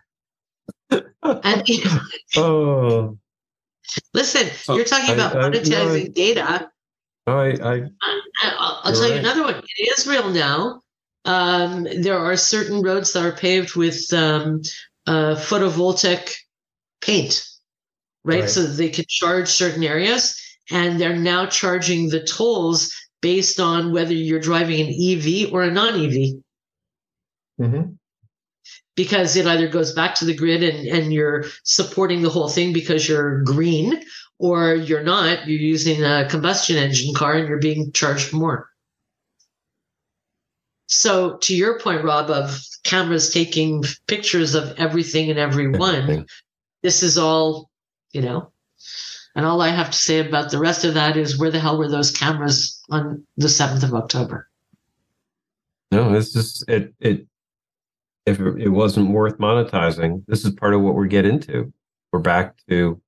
[0.89, 1.63] and
[2.35, 3.17] oh.
[4.13, 6.71] Listen, so you're talking about I, monetizing I, data.
[7.27, 7.81] I, I,
[8.43, 9.13] I'll, I'll tell right.
[9.13, 9.55] you another one.
[9.55, 10.81] In Israel now,
[11.25, 14.61] um, there are certain roads that are paved with um,
[15.07, 16.35] uh, photovoltaic
[17.01, 17.47] paint,
[18.23, 18.41] right?
[18.41, 18.49] right?
[18.49, 24.13] So they can charge certain areas, and they're now charging the tolls based on whether
[24.13, 26.41] you're driving an EV or a non-EV.
[27.59, 27.93] Mm-hmm
[28.95, 32.73] because it either goes back to the grid and, and you're supporting the whole thing
[32.73, 34.01] because you're green
[34.39, 38.69] or you're not, you're using a combustion engine car and you're being charged more.
[40.87, 46.25] So to your point, Rob, of cameras taking pictures of everything and everyone,
[46.83, 47.69] this is all,
[48.11, 48.51] you know,
[49.35, 51.77] and all I have to say about the rest of that is where the hell
[51.77, 54.47] were those cameras on the 7th of October?
[55.91, 57.25] No, it's just, it, it,
[58.25, 61.73] if it wasn't worth monetizing, this is part of what we get into.
[62.11, 63.01] We're back to,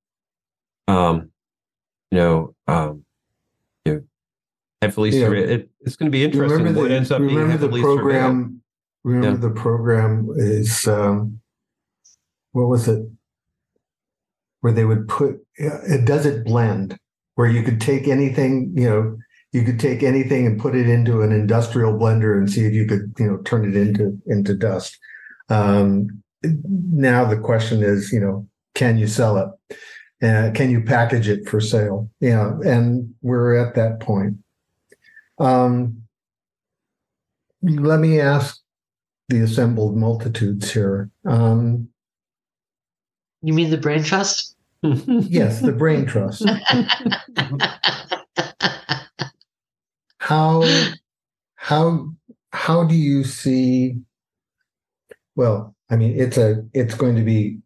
[0.87, 1.31] um,
[2.11, 3.03] you know, um,
[3.85, 4.01] you know,
[4.81, 5.31] heavily yeah.
[5.31, 8.45] it, it's going to be interesting remember what the, ends up being heavily the program.
[8.45, 8.59] Surveilled.
[9.03, 9.53] Remember yeah.
[9.53, 11.39] the program is um,
[12.51, 13.07] what was it?
[14.61, 16.97] Where they would put it does it blend
[17.35, 19.17] where you could take anything you know
[19.53, 22.85] you could take anything and put it into an industrial blender and see if you
[22.85, 24.97] could you know turn it into into dust
[25.49, 26.07] um,
[26.43, 29.77] now the question is you know can you sell it
[30.21, 32.09] uh, can you package it for sale?
[32.19, 34.37] Yeah and we're at that point.
[35.39, 36.03] Um,
[37.61, 38.59] let me ask
[39.29, 41.89] the assembled multitudes here um,
[43.41, 44.55] you mean the brain trust?
[44.83, 46.45] Yes the brain trust.
[50.19, 50.63] How
[51.55, 52.09] how
[52.51, 53.97] how do you see
[55.35, 57.59] well i mean it's a it's going to be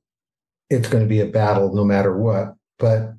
[0.71, 3.13] it's going to be a battle no matter what but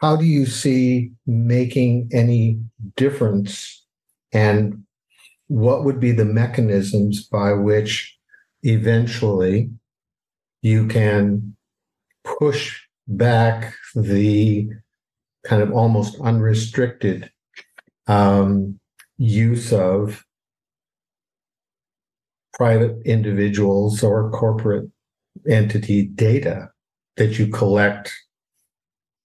[0.00, 2.60] how do you see making any
[2.96, 3.84] difference?
[4.32, 4.84] And
[5.48, 8.16] what would be the mechanisms by which
[8.62, 9.70] eventually
[10.62, 11.56] you can
[12.24, 14.68] push back the
[15.44, 17.30] kind of almost unrestricted
[18.08, 18.78] um,
[19.18, 20.24] use of
[22.54, 24.90] private individuals or corporate
[25.48, 26.70] entity data
[27.16, 28.12] that you collect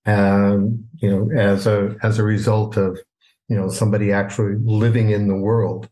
[0.05, 2.99] um, you know as a as a result of
[3.47, 5.89] you know somebody actually living in the world.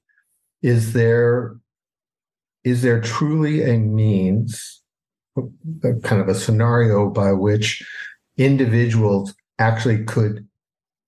[0.62, 1.55] Is there
[2.63, 4.82] is there truly a means
[5.38, 7.86] a kind of a scenario by which
[8.38, 10.47] individuals actually could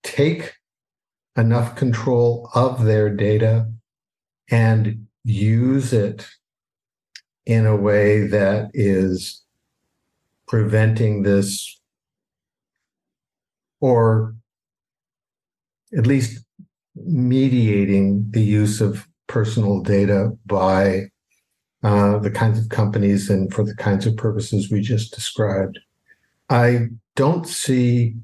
[0.03, 0.53] take
[1.37, 3.69] enough control of their data
[4.49, 6.27] and use it
[7.45, 9.41] in a way that is
[10.47, 11.79] preventing this
[13.79, 14.35] or
[15.97, 16.43] at least
[16.95, 21.05] mediating the use of personal data by
[21.83, 25.79] uh, the kinds of companies and for the kinds of purposes we just described.
[26.49, 28.15] I don't see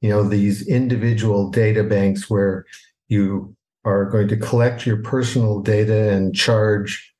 [0.00, 2.66] you know these individual data banks where
[3.08, 3.54] you
[3.84, 7.11] are going to collect your personal data and charge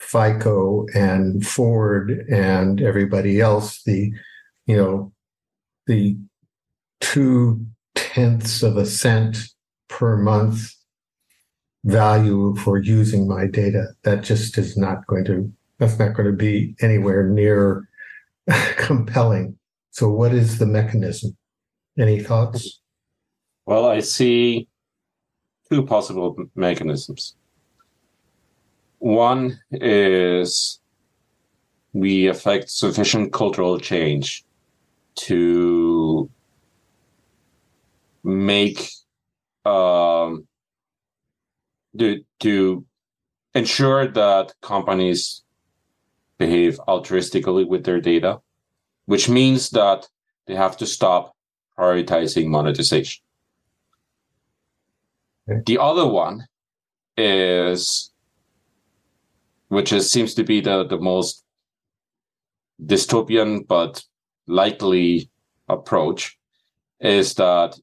[0.00, 4.12] FICO and Ford and everybody else the
[4.66, 5.12] you know
[5.86, 6.16] the
[7.00, 9.38] two tenths of a cent
[9.88, 10.74] per month
[11.84, 13.86] value for using my data.
[14.04, 17.88] That just is not going to that's not going to be anywhere near
[18.76, 19.56] compelling.
[19.90, 21.36] So what is the mechanism?
[21.98, 22.80] Any thoughts?
[23.66, 24.68] Well, I see
[25.70, 27.36] two possible mechanisms.
[28.98, 30.80] One is
[31.92, 34.44] we affect sufficient cultural change
[35.16, 36.30] to
[38.24, 38.90] make
[39.64, 40.46] um,
[41.98, 42.84] to, to
[43.54, 45.42] ensure that companies
[46.38, 48.40] behave altruistically with their data,
[49.06, 50.08] which means that
[50.46, 51.34] they have to stop
[51.76, 53.22] prioritizing monetization.
[55.48, 55.62] Okay.
[55.66, 56.46] The other one
[57.16, 58.12] is,
[59.68, 61.44] which is, seems to be the, the most
[62.84, 64.04] dystopian but
[64.46, 65.30] likely
[65.68, 66.38] approach,
[67.00, 67.78] is that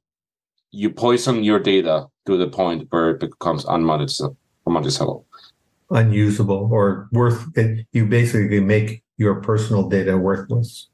[0.71, 5.25] you poison your data to the point where it becomes unmonetizable.
[5.91, 10.89] Unusable or worth it, you basically make your personal data worthless.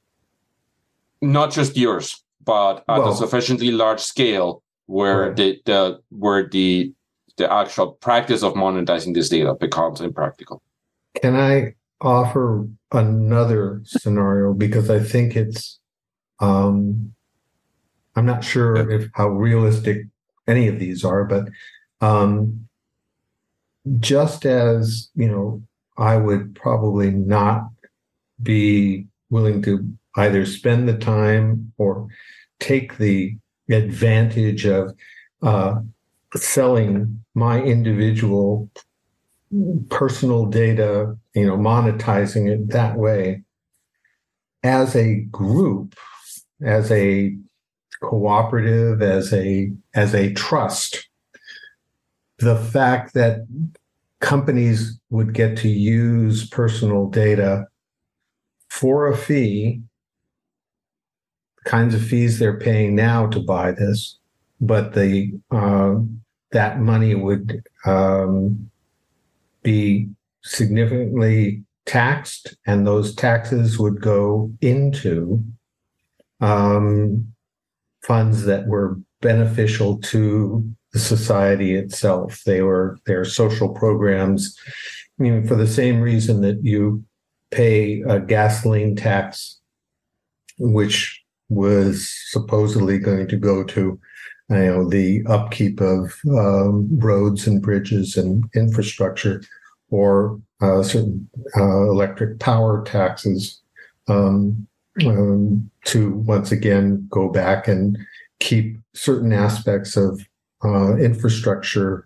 [1.21, 5.36] Not just yours, but at well, a sufficiently large scale where right.
[5.36, 6.93] the, the where the
[7.38, 10.62] the actual practice of monetizing this data becomes impractical.
[11.15, 14.54] Can I offer another scenario?
[14.54, 15.80] Because I think it's
[16.39, 17.14] um
[18.16, 20.07] I'm not sure if how realistic
[20.47, 21.49] any of these are, but
[22.01, 22.68] um
[23.99, 25.62] just as, you know,
[25.97, 27.70] I would probably not
[28.41, 29.88] be willing to
[30.18, 32.07] either spend the time or
[32.59, 33.38] take the
[33.70, 34.93] advantage of
[35.41, 35.80] uh,
[36.36, 38.70] selling my individual
[39.89, 43.43] personal data, you know, monetizing it that way.
[44.64, 45.95] As a group,
[46.64, 47.36] as a
[48.02, 51.10] cooperative, as a as a trust,
[52.39, 53.47] the fact that
[54.20, 57.66] companies would get to use personal data
[58.70, 59.82] for a fee
[61.66, 64.18] kinds of fees they're paying now to buy this,
[64.60, 65.95] but the uh,
[66.52, 68.70] that money would um,
[69.64, 70.09] be
[70.43, 75.43] significantly taxed, and those taxes would go into
[76.39, 77.34] um,
[78.03, 82.41] funds that were beneficial to the society itself.
[82.45, 84.57] They were their social programs.
[85.20, 87.03] I mean, for the same reason that you
[87.51, 89.59] pay a gasoline tax,
[90.57, 93.99] which was supposedly going to go to
[94.52, 99.41] you know the upkeep of um, roads and bridges and infrastructure
[99.89, 101.28] or uh, certain
[101.58, 103.62] uh, electric power taxes
[104.08, 104.68] um,
[105.06, 107.97] um, to once again go back and
[108.39, 110.22] keep certain aspects of
[110.64, 112.06] uh, infrastructure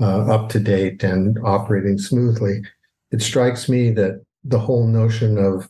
[0.00, 2.62] uh, up to date and operating smoothly.
[3.10, 5.68] It strikes me that the whole notion of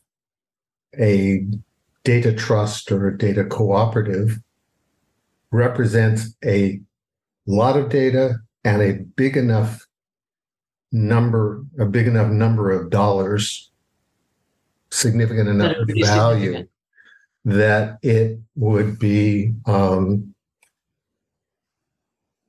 [0.99, 1.47] a
[2.05, 4.39] data trust or a data cooperative
[5.57, 6.81] represents a
[7.47, 9.87] lot of data and a big enough
[10.93, 13.71] number, a big enough number of dollars,
[14.91, 16.71] significant enough value significant.
[17.45, 20.35] that it would be um,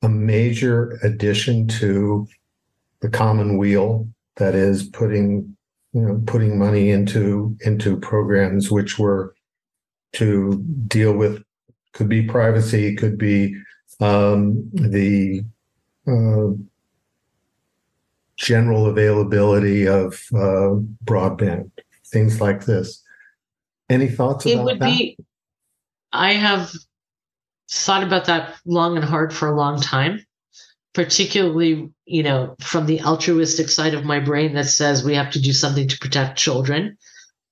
[0.01, 2.27] a major addition to
[3.01, 5.55] the commonweal that is putting
[5.93, 9.35] you know putting money into into programs which were
[10.13, 11.43] to deal with
[11.93, 13.55] could be privacy could be
[13.99, 15.43] um, the
[16.07, 16.53] uh,
[18.35, 21.71] general availability of uh, broadband
[22.05, 23.03] things like this
[23.89, 24.85] any thoughts it would that?
[24.85, 25.17] be
[26.13, 26.71] i have
[27.69, 30.25] thought about that long and hard for a long time,
[30.93, 35.41] particularly, you know, from the altruistic side of my brain that says we have to
[35.41, 36.97] do something to protect children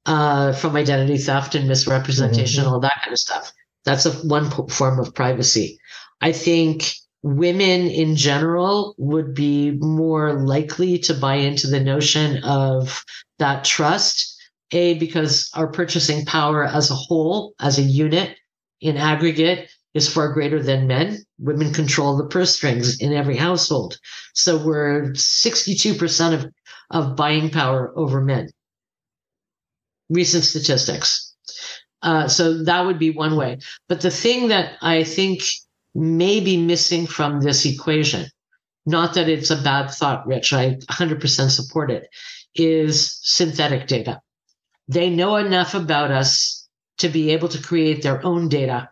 [0.05, 2.73] uh, from identity theft and misrepresentation, mm-hmm.
[2.73, 3.51] all that kind of stuff.
[3.85, 5.79] That's a one form of privacy.
[6.21, 13.03] I think women in general would be more likely to buy into the notion of
[13.39, 14.33] that trust.
[14.71, 18.35] A, because our purchasing power as a whole, as a unit
[18.81, 21.23] in aggregate, is far greater than men.
[21.39, 23.97] Women control the purse strings in every household.
[24.33, 26.51] So we're 62% of,
[26.91, 28.49] of buying power over men.
[30.09, 31.33] Recent statistics.
[32.01, 33.57] Uh, so that would be one way.
[33.87, 35.41] But the thing that I think
[35.93, 38.27] may be missing from this equation,
[38.85, 42.07] not that it's a bad thought, Rich, I 100% support it,
[42.53, 44.21] is synthetic data.
[44.87, 46.67] They know enough about us
[46.99, 48.89] to be able to create their own data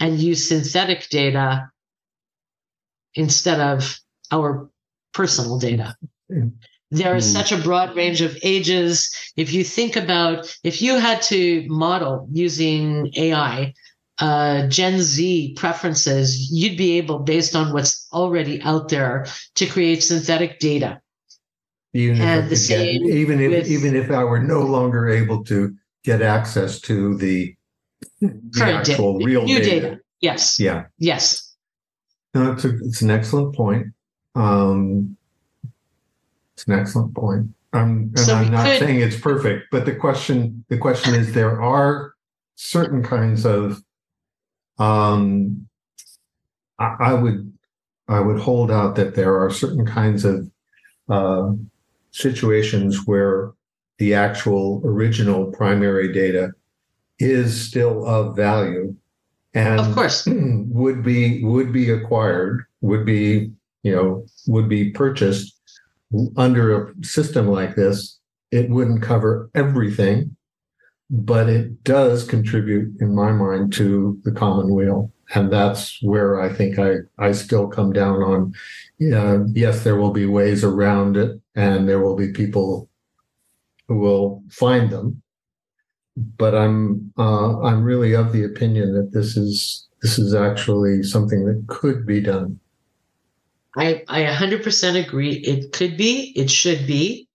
[0.00, 1.70] and use synthetic data
[3.14, 4.00] instead of
[4.32, 4.68] our
[5.14, 5.96] personal data.
[6.92, 7.32] There is mm.
[7.32, 9.10] such a broad range of ages.
[9.34, 13.72] If you think about, if you had to model using AI,
[14.18, 19.24] uh, Gen Z preferences, you'd be able, based on what's already out there,
[19.54, 21.00] to create synthetic data.
[21.94, 25.74] Even and if, get, even if with, even if I were no longer able to
[26.04, 27.54] get access to the
[28.20, 29.24] the actual data.
[29.24, 29.80] real New data.
[29.80, 30.00] data.
[30.20, 30.60] Yes.
[30.60, 30.84] Yeah.
[30.98, 31.54] Yes.
[32.34, 33.88] No, it's, a, it's an excellent point.
[34.34, 35.16] Um,
[36.62, 37.48] it's an excellent point.
[37.72, 41.32] I'm, and so I'm not could, saying it's perfect, but the question the question is
[41.32, 42.14] there are
[42.54, 43.82] certain kinds of
[44.78, 45.66] um,
[46.78, 47.52] I, I would
[48.08, 50.50] I would hold out that there are certain kinds of
[51.08, 51.52] uh,
[52.10, 53.52] situations where
[53.98, 56.52] the actual original primary data
[57.18, 58.94] is still of value
[59.54, 63.50] and of course would be would be acquired would be
[63.82, 65.51] you know would be purchased
[66.36, 68.18] under a system like this
[68.50, 70.36] it wouldn't cover everything
[71.10, 76.78] but it does contribute in my mind to the commonweal and that's where i think
[76.78, 78.52] i i still come down on
[79.14, 82.88] uh, yes there will be ways around it and there will be people
[83.88, 85.22] who will find them
[86.16, 91.44] but I'm uh, I'm really of the opinion that this is this is actually something
[91.46, 92.58] that could be done.
[93.76, 95.32] I I 100% agree.
[95.32, 96.32] It could be.
[96.36, 97.28] It should be.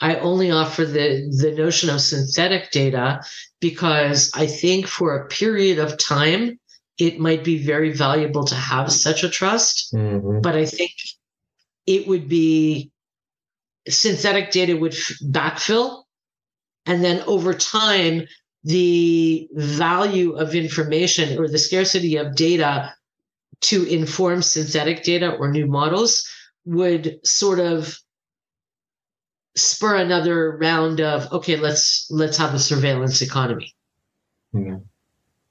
[0.00, 3.22] I only offer the the notion of synthetic data
[3.60, 6.58] because I think for a period of time
[6.98, 9.92] it might be very valuable to have such a trust.
[9.94, 10.40] Mm-hmm.
[10.40, 10.92] But I think
[11.86, 12.90] it would be
[13.88, 16.02] synthetic data would backfill
[16.86, 18.26] and then over time,
[18.64, 22.94] the value of information or the scarcity of data
[23.62, 26.28] to inform synthetic data or new models
[26.64, 27.98] would sort of
[29.56, 33.74] spur another round of okay let's let's have a surveillance economy
[34.54, 34.78] yeah.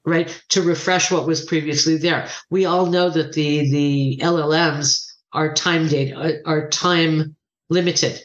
[0.04, 5.54] right to refresh what was previously there we all know that the the llms are
[5.54, 7.36] time data are time
[7.70, 8.20] limited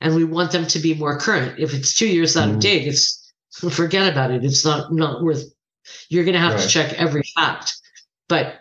[0.00, 1.58] and we want them to be more current.
[1.58, 2.60] If it's two years out of mm.
[2.60, 3.32] date, it's
[3.70, 4.44] forget about it.
[4.44, 5.44] It's not not worth.
[6.08, 6.62] You're going to have right.
[6.62, 7.76] to check every fact.
[8.28, 8.60] But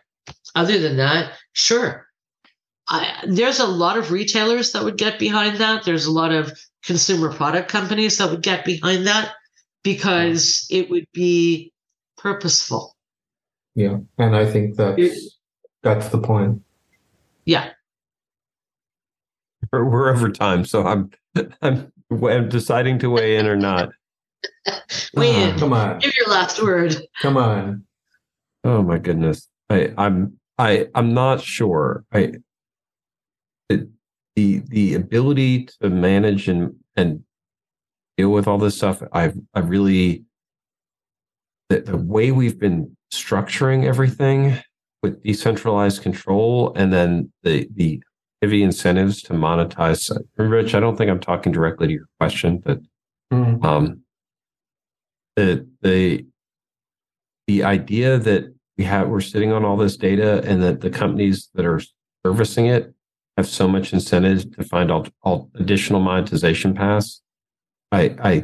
[0.58, 2.08] other than that, sure.
[2.89, 5.84] I, there's a lot of retailers that would get behind that.
[5.84, 6.51] There's a lot of
[6.84, 9.34] consumer product companies that would get behind that
[9.84, 11.72] because it would be
[12.18, 12.95] purposeful.
[13.76, 15.18] Yeah, and I think that's it,
[15.84, 16.62] that's the point.
[17.45, 17.72] Yeah.
[19.72, 21.12] We're, we're over time, so I'm
[21.62, 23.89] I'm I'm deciding to weigh in or not.
[25.14, 25.60] weigh in.
[25.60, 25.99] Come on.
[25.99, 26.95] Give your last word.
[27.22, 27.84] Come on.
[28.64, 29.47] Oh my goodness.
[29.70, 32.03] I I'm I I'm not sure.
[32.12, 32.34] I
[33.70, 33.88] it,
[34.36, 37.24] the the ability to manage and and
[38.18, 39.01] deal with all this stuff.
[39.12, 40.26] I've I really
[41.70, 44.58] the, the way we've been structuring everything
[45.03, 48.01] with decentralized control and then the the
[48.41, 50.12] heavy incentives to monetize.
[50.38, 52.80] Rich, I don't think I'm talking directly to your question, but
[53.32, 53.64] mm.
[53.64, 54.01] um,
[55.36, 56.26] the the
[57.47, 61.49] the idea that we have we're sitting on all this data and that the companies
[61.55, 61.82] that are
[62.25, 62.93] servicing it
[63.36, 67.21] have so much incentive to find all, all additional monetization paths.
[67.91, 68.43] I I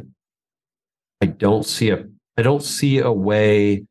[1.20, 2.04] I don't see a
[2.36, 3.84] I don't see a way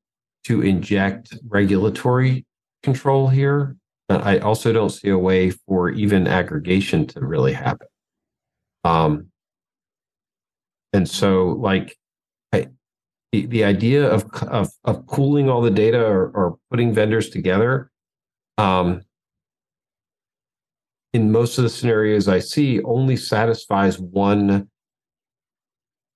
[0.46, 2.46] to inject regulatory
[2.84, 3.76] control here.
[4.10, 7.88] But I also don't see a way for even aggregation to really happen.
[8.84, 9.28] Um,
[10.92, 11.98] and so, like,
[13.34, 17.90] the, the idea of, of of pooling all the data or, or putting vendors together,
[18.60, 19.02] um,
[21.14, 24.70] in most of the scenarios I see, only satisfies one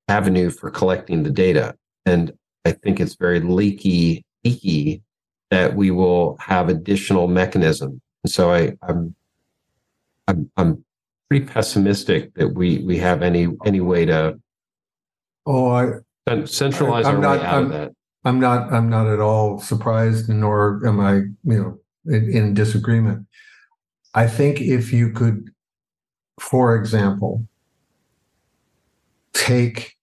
[0.08, 1.76] avenue for collecting the data.
[2.06, 2.32] And
[2.64, 5.02] I think it's very leaky, leaky
[5.50, 8.00] that we will have additional mechanism.
[8.24, 9.16] And so I, I'm,
[10.28, 10.86] I'm, I'm
[11.30, 14.40] pretty pessimistic that we we have any any way to
[15.46, 15.92] oh I
[16.46, 17.92] centralize I, am our not, way out I'm, of that.
[18.26, 23.26] I'm not I'm not at all surprised, nor am I you know in, in disagreement.
[24.14, 25.50] I think if you could,
[26.40, 27.48] for example,
[29.34, 29.96] take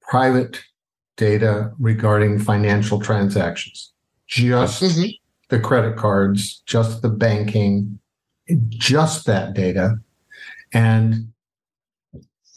[0.00, 0.60] private
[1.16, 3.92] data regarding financial transactions,
[4.26, 5.10] just mm-hmm.
[5.48, 7.98] the credit cards, just the banking,
[8.68, 9.96] just that data,
[10.72, 11.32] and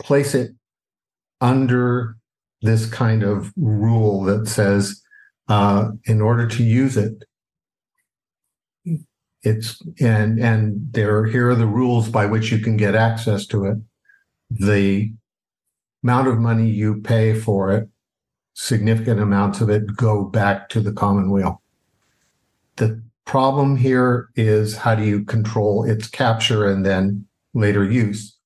[0.01, 0.51] place it
[1.41, 2.15] under
[2.61, 5.01] this kind of rule that says,
[5.47, 7.23] uh, in order to use it,
[9.43, 13.65] it's and and there here are the rules by which you can get access to
[13.65, 13.77] it.
[14.51, 15.11] The
[16.03, 17.89] amount of money you pay for it,
[18.53, 21.61] significant amounts of it go back to the commonweal.
[22.75, 28.37] The problem here is how do you control its capture and then later use?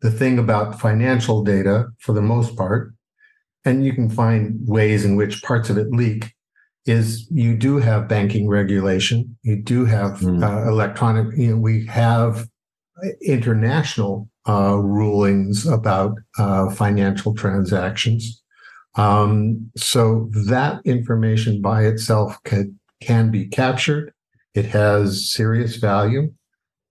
[0.00, 2.92] The thing about financial data, for the most part,
[3.66, 6.32] and you can find ways in which parts of it leak,
[6.86, 9.36] is you do have banking regulation.
[9.42, 10.42] You do have mm.
[10.42, 12.48] uh, electronic, you know, we have
[13.20, 18.42] international uh, rulings about uh, financial transactions.
[18.94, 24.14] Um, so that information by itself can, can be captured.
[24.54, 26.32] It has serious value,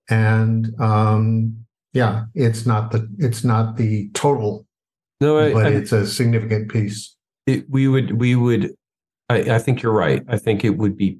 [0.07, 4.67] and um, yeah, it's not the it's not the total,
[5.21, 7.15] no, I, but I, it's a significant piece.
[7.45, 8.71] It, we would we would,
[9.29, 10.23] I, I think you're right.
[10.27, 11.17] I think it would be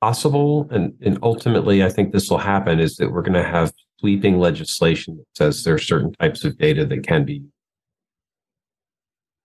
[0.00, 2.80] possible, and and ultimately, I think this will happen.
[2.80, 6.58] Is that we're going to have sweeping legislation that says there are certain types of
[6.58, 7.42] data that can be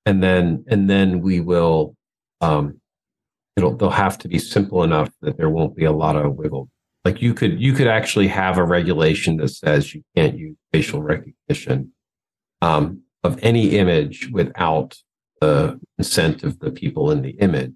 [0.06, 1.96] and then and then we will
[2.42, 2.80] um
[3.56, 6.68] it'll they'll have to be simple enough that there won't be a lot of wiggle
[7.06, 11.02] like you could you could actually have a regulation that says you can't use facial
[11.02, 11.92] recognition
[12.62, 14.98] um, of any image without
[15.42, 17.72] the consent of the people in the image.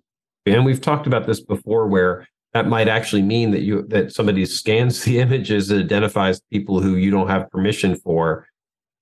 [0.45, 4.45] And we've talked about this before where that might actually mean that you that somebody
[4.45, 8.47] scans the images and identifies people who you don't have permission for.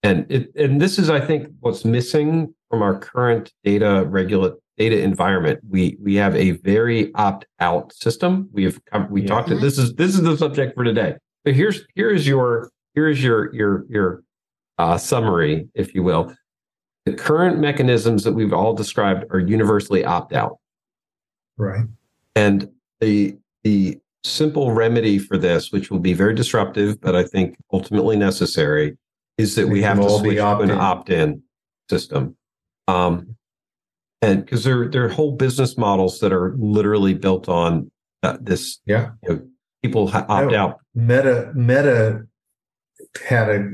[0.04, 5.02] And it and this is i think what's missing from our current data regulate data
[5.02, 5.60] environment.
[5.70, 8.50] We we have a very opt out system.
[8.52, 8.80] We've
[9.10, 9.28] we yeah.
[9.28, 11.16] talked to this is this is the subject for today.
[11.44, 14.24] But here's here's your here's your your your
[14.78, 16.34] uh, summary if you will
[17.06, 20.58] the current mechanisms that we've all described are universally opt out
[21.58, 21.86] right
[22.36, 22.70] and
[23.00, 28.16] the the simple remedy for this, which will be very disruptive, but I think ultimately
[28.16, 28.98] necessary,
[29.38, 31.42] is that we have to switch to an opt-in
[31.90, 32.36] system.
[32.88, 33.36] Um,
[34.22, 37.90] and because there, there are whole business models that are literally built on
[38.22, 38.80] uh, this.
[38.86, 39.12] Yeah.
[39.24, 39.42] You know,
[39.82, 40.78] people opt out.
[40.94, 42.28] Meta, Meta
[43.28, 43.70] had a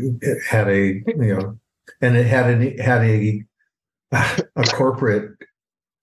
[0.50, 1.60] had a you know,
[2.02, 3.44] and it had a had a
[4.12, 5.32] a corporate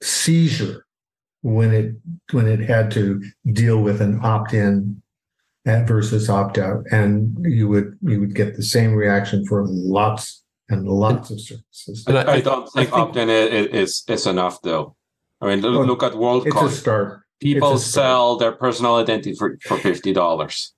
[0.02, 0.86] seizure
[1.42, 1.94] when it
[2.32, 3.22] when it had to
[3.52, 5.02] deal with an opt-in
[5.66, 11.30] versus opt-out, and you would you would get the same reaction for lots and lots
[11.30, 12.04] of services.
[12.06, 14.96] And I, I don't think, think opt-in is is enough, though.
[15.40, 16.64] I mean, look, oh, look at WorldCoin.
[16.64, 17.20] It's a start.
[17.40, 20.72] People sell their personal identity for, for fifty dollars.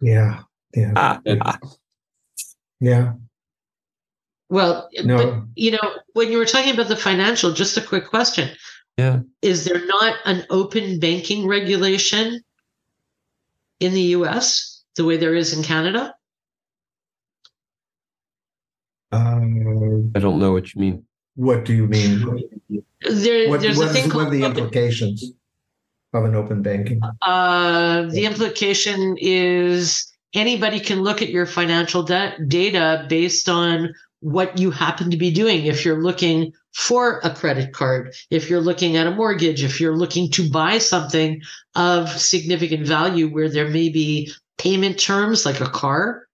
[0.00, 0.42] Yeah,
[0.74, 1.58] yeah, ah, ah.
[2.80, 3.12] yeah.
[4.50, 5.16] Well, no.
[5.16, 8.48] but you know, when you were talking about the financial, just a quick question.
[8.96, 9.20] Yeah.
[9.42, 12.40] Is there not an open banking regulation
[13.78, 16.14] in the US the way there is in Canada?
[19.12, 21.04] Um, I don't know what you mean.
[21.36, 22.20] What do you mean?
[23.00, 25.32] There, what, there's what a thing is, called what are the open, implications
[26.12, 27.00] of an open banking?
[27.22, 34.58] Uh, the implication is anybody can look at your financial de- data based on what
[34.58, 35.66] you happen to be doing.
[35.66, 39.96] If you're looking for a credit card, if you're looking at a mortgage, if you're
[39.96, 41.40] looking to buy something
[41.74, 46.26] of significant value where there may be payment terms like a car,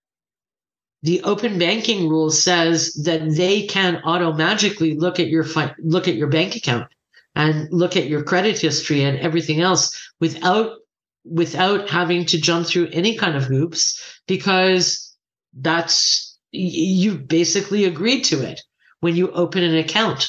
[1.02, 6.14] the open banking rule says that they can automatically look at your fi- look at
[6.14, 6.88] your bank account
[7.34, 10.78] and look at your credit history and everything else without
[11.24, 15.14] without having to jump through any kind of hoops because
[15.54, 18.60] that's you basically agreed to it
[19.00, 20.28] when you open an account.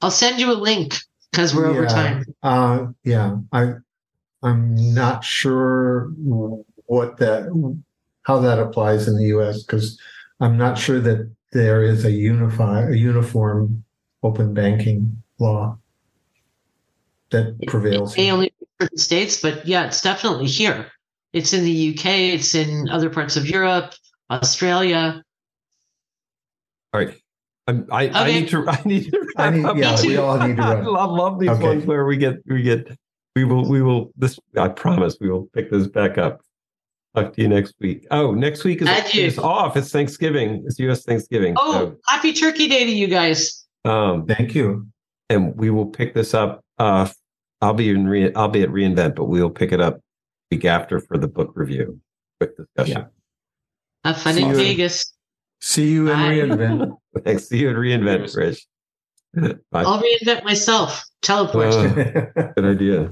[0.00, 0.98] I'll send you a link
[1.30, 2.24] because we're yeah, over time.
[2.42, 3.74] Uh, yeah, I
[4.42, 6.10] I'm not sure
[6.86, 7.76] what that
[8.22, 9.62] how that applies in the U.S.
[9.62, 9.98] because
[10.40, 13.84] I'm not sure that there is a unify a uniform
[14.22, 15.78] open banking law
[17.30, 18.14] that prevails.
[18.14, 18.52] It may only
[18.96, 20.90] states, but yeah, it's definitely here.
[21.32, 22.06] It's in the UK.
[22.06, 23.94] It's in other parts of Europe,
[24.30, 25.22] Australia.
[26.92, 27.16] All right.
[27.66, 28.14] I'm, I, okay.
[28.18, 28.68] I need to.
[28.68, 29.26] I need to.
[29.36, 30.62] I need, yeah, we all need to.
[30.62, 30.86] Run.
[30.86, 31.62] I love these okay.
[31.62, 32.96] ones where we get we get
[33.36, 34.38] we will we will this.
[34.56, 36.40] I promise we will pick this back up.
[37.14, 38.06] Talk to you next week.
[38.12, 39.76] Oh, next week is, is off.
[39.76, 40.62] It's Thanksgiving.
[40.66, 41.02] It's U.S.
[41.02, 41.54] Thanksgiving.
[41.58, 41.96] Oh, so.
[42.06, 43.66] happy Turkey Day to you guys.
[43.84, 44.86] Um, Thank you.
[45.28, 46.64] And we will pick this up.
[46.78, 47.08] Uh,
[47.60, 50.00] I'll be in re- I'll be at reInvent, but we'll pick it up
[50.50, 52.00] week after for the book review.
[52.38, 53.02] Quick discussion.
[53.02, 54.10] Yeah.
[54.10, 55.12] Have fun see in Vegas.
[55.60, 56.22] See you in Bye.
[56.34, 56.96] reInvent.
[57.24, 57.48] Thanks.
[57.48, 58.66] See you in reInvent, Rich.
[59.70, 59.84] Bye.
[59.84, 61.04] I'll reinvent myself.
[61.22, 61.74] Teleport.
[61.74, 63.10] Uh, good idea.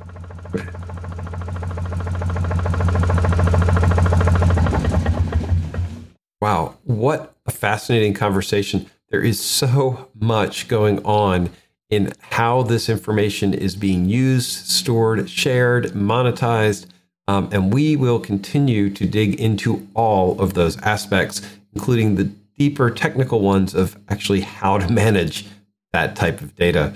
[6.41, 8.87] Wow, what a fascinating conversation.
[9.11, 11.51] There is so much going on
[11.91, 16.87] in how this information is being used, stored, shared, monetized.
[17.27, 21.43] Um, and we will continue to dig into all of those aspects,
[21.75, 22.25] including the
[22.59, 25.47] deeper technical ones of actually how to manage
[25.93, 26.95] that type of data.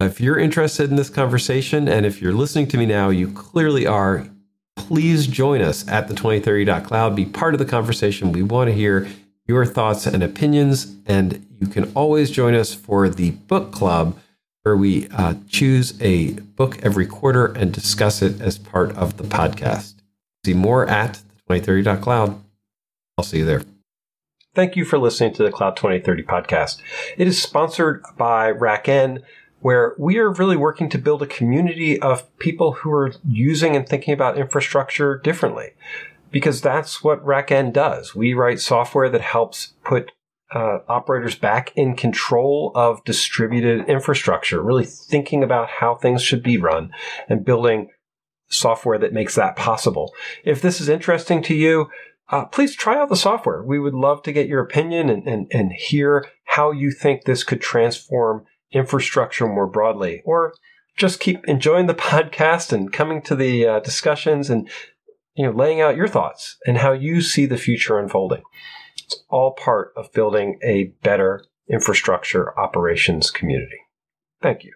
[0.00, 3.84] If you're interested in this conversation, and if you're listening to me now, you clearly
[3.84, 4.28] are,
[4.76, 7.16] please join us at the 2030.cloud.
[7.16, 8.30] Be part of the conversation.
[8.30, 9.08] We want to hear
[9.48, 10.94] your thoughts and opinions.
[11.06, 14.16] And you can always join us for the book club,
[14.62, 19.24] where we uh, choose a book every quarter and discuss it as part of the
[19.24, 19.94] podcast.
[20.44, 22.42] See more at the 2030.cloud.
[23.16, 23.62] I'll see you there.
[24.54, 26.78] Thank you for listening to the Cloud 2030 podcast.
[27.16, 29.22] It is sponsored by RackN
[29.60, 33.88] where we are really working to build a community of people who are using and
[33.88, 35.70] thinking about infrastructure differently.
[36.30, 38.14] Because that's what RackN does.
[38.14, 40.12] We write software that helps put
[40.54, 46.56] uh, operators back in control of distributed infrastructure, really thinking about how things should be
[46.56, 46.90] run
[47.28, 47.90] and building
[48.48, 50.14] software that makes that possible.
[50.44, 51.88] If this is interesting to you,
[52.30, 53.62] uh, please try out the software.
[53.62, 57.44] We would love to get your opinion and, and, and hear how you think this
[57.44, 60.52] could transform infrastructure more broadly, or
[60.96, 64.68] just keep enjoying the podcast and coming to the uh, discussions and
[65.34, 68.42] you know laying out your thoughts and how you see the future unfolding.
[69.08, 73.78] It's all part of building a better infrastructure operations community.
[74.42, 74.74] Thank you.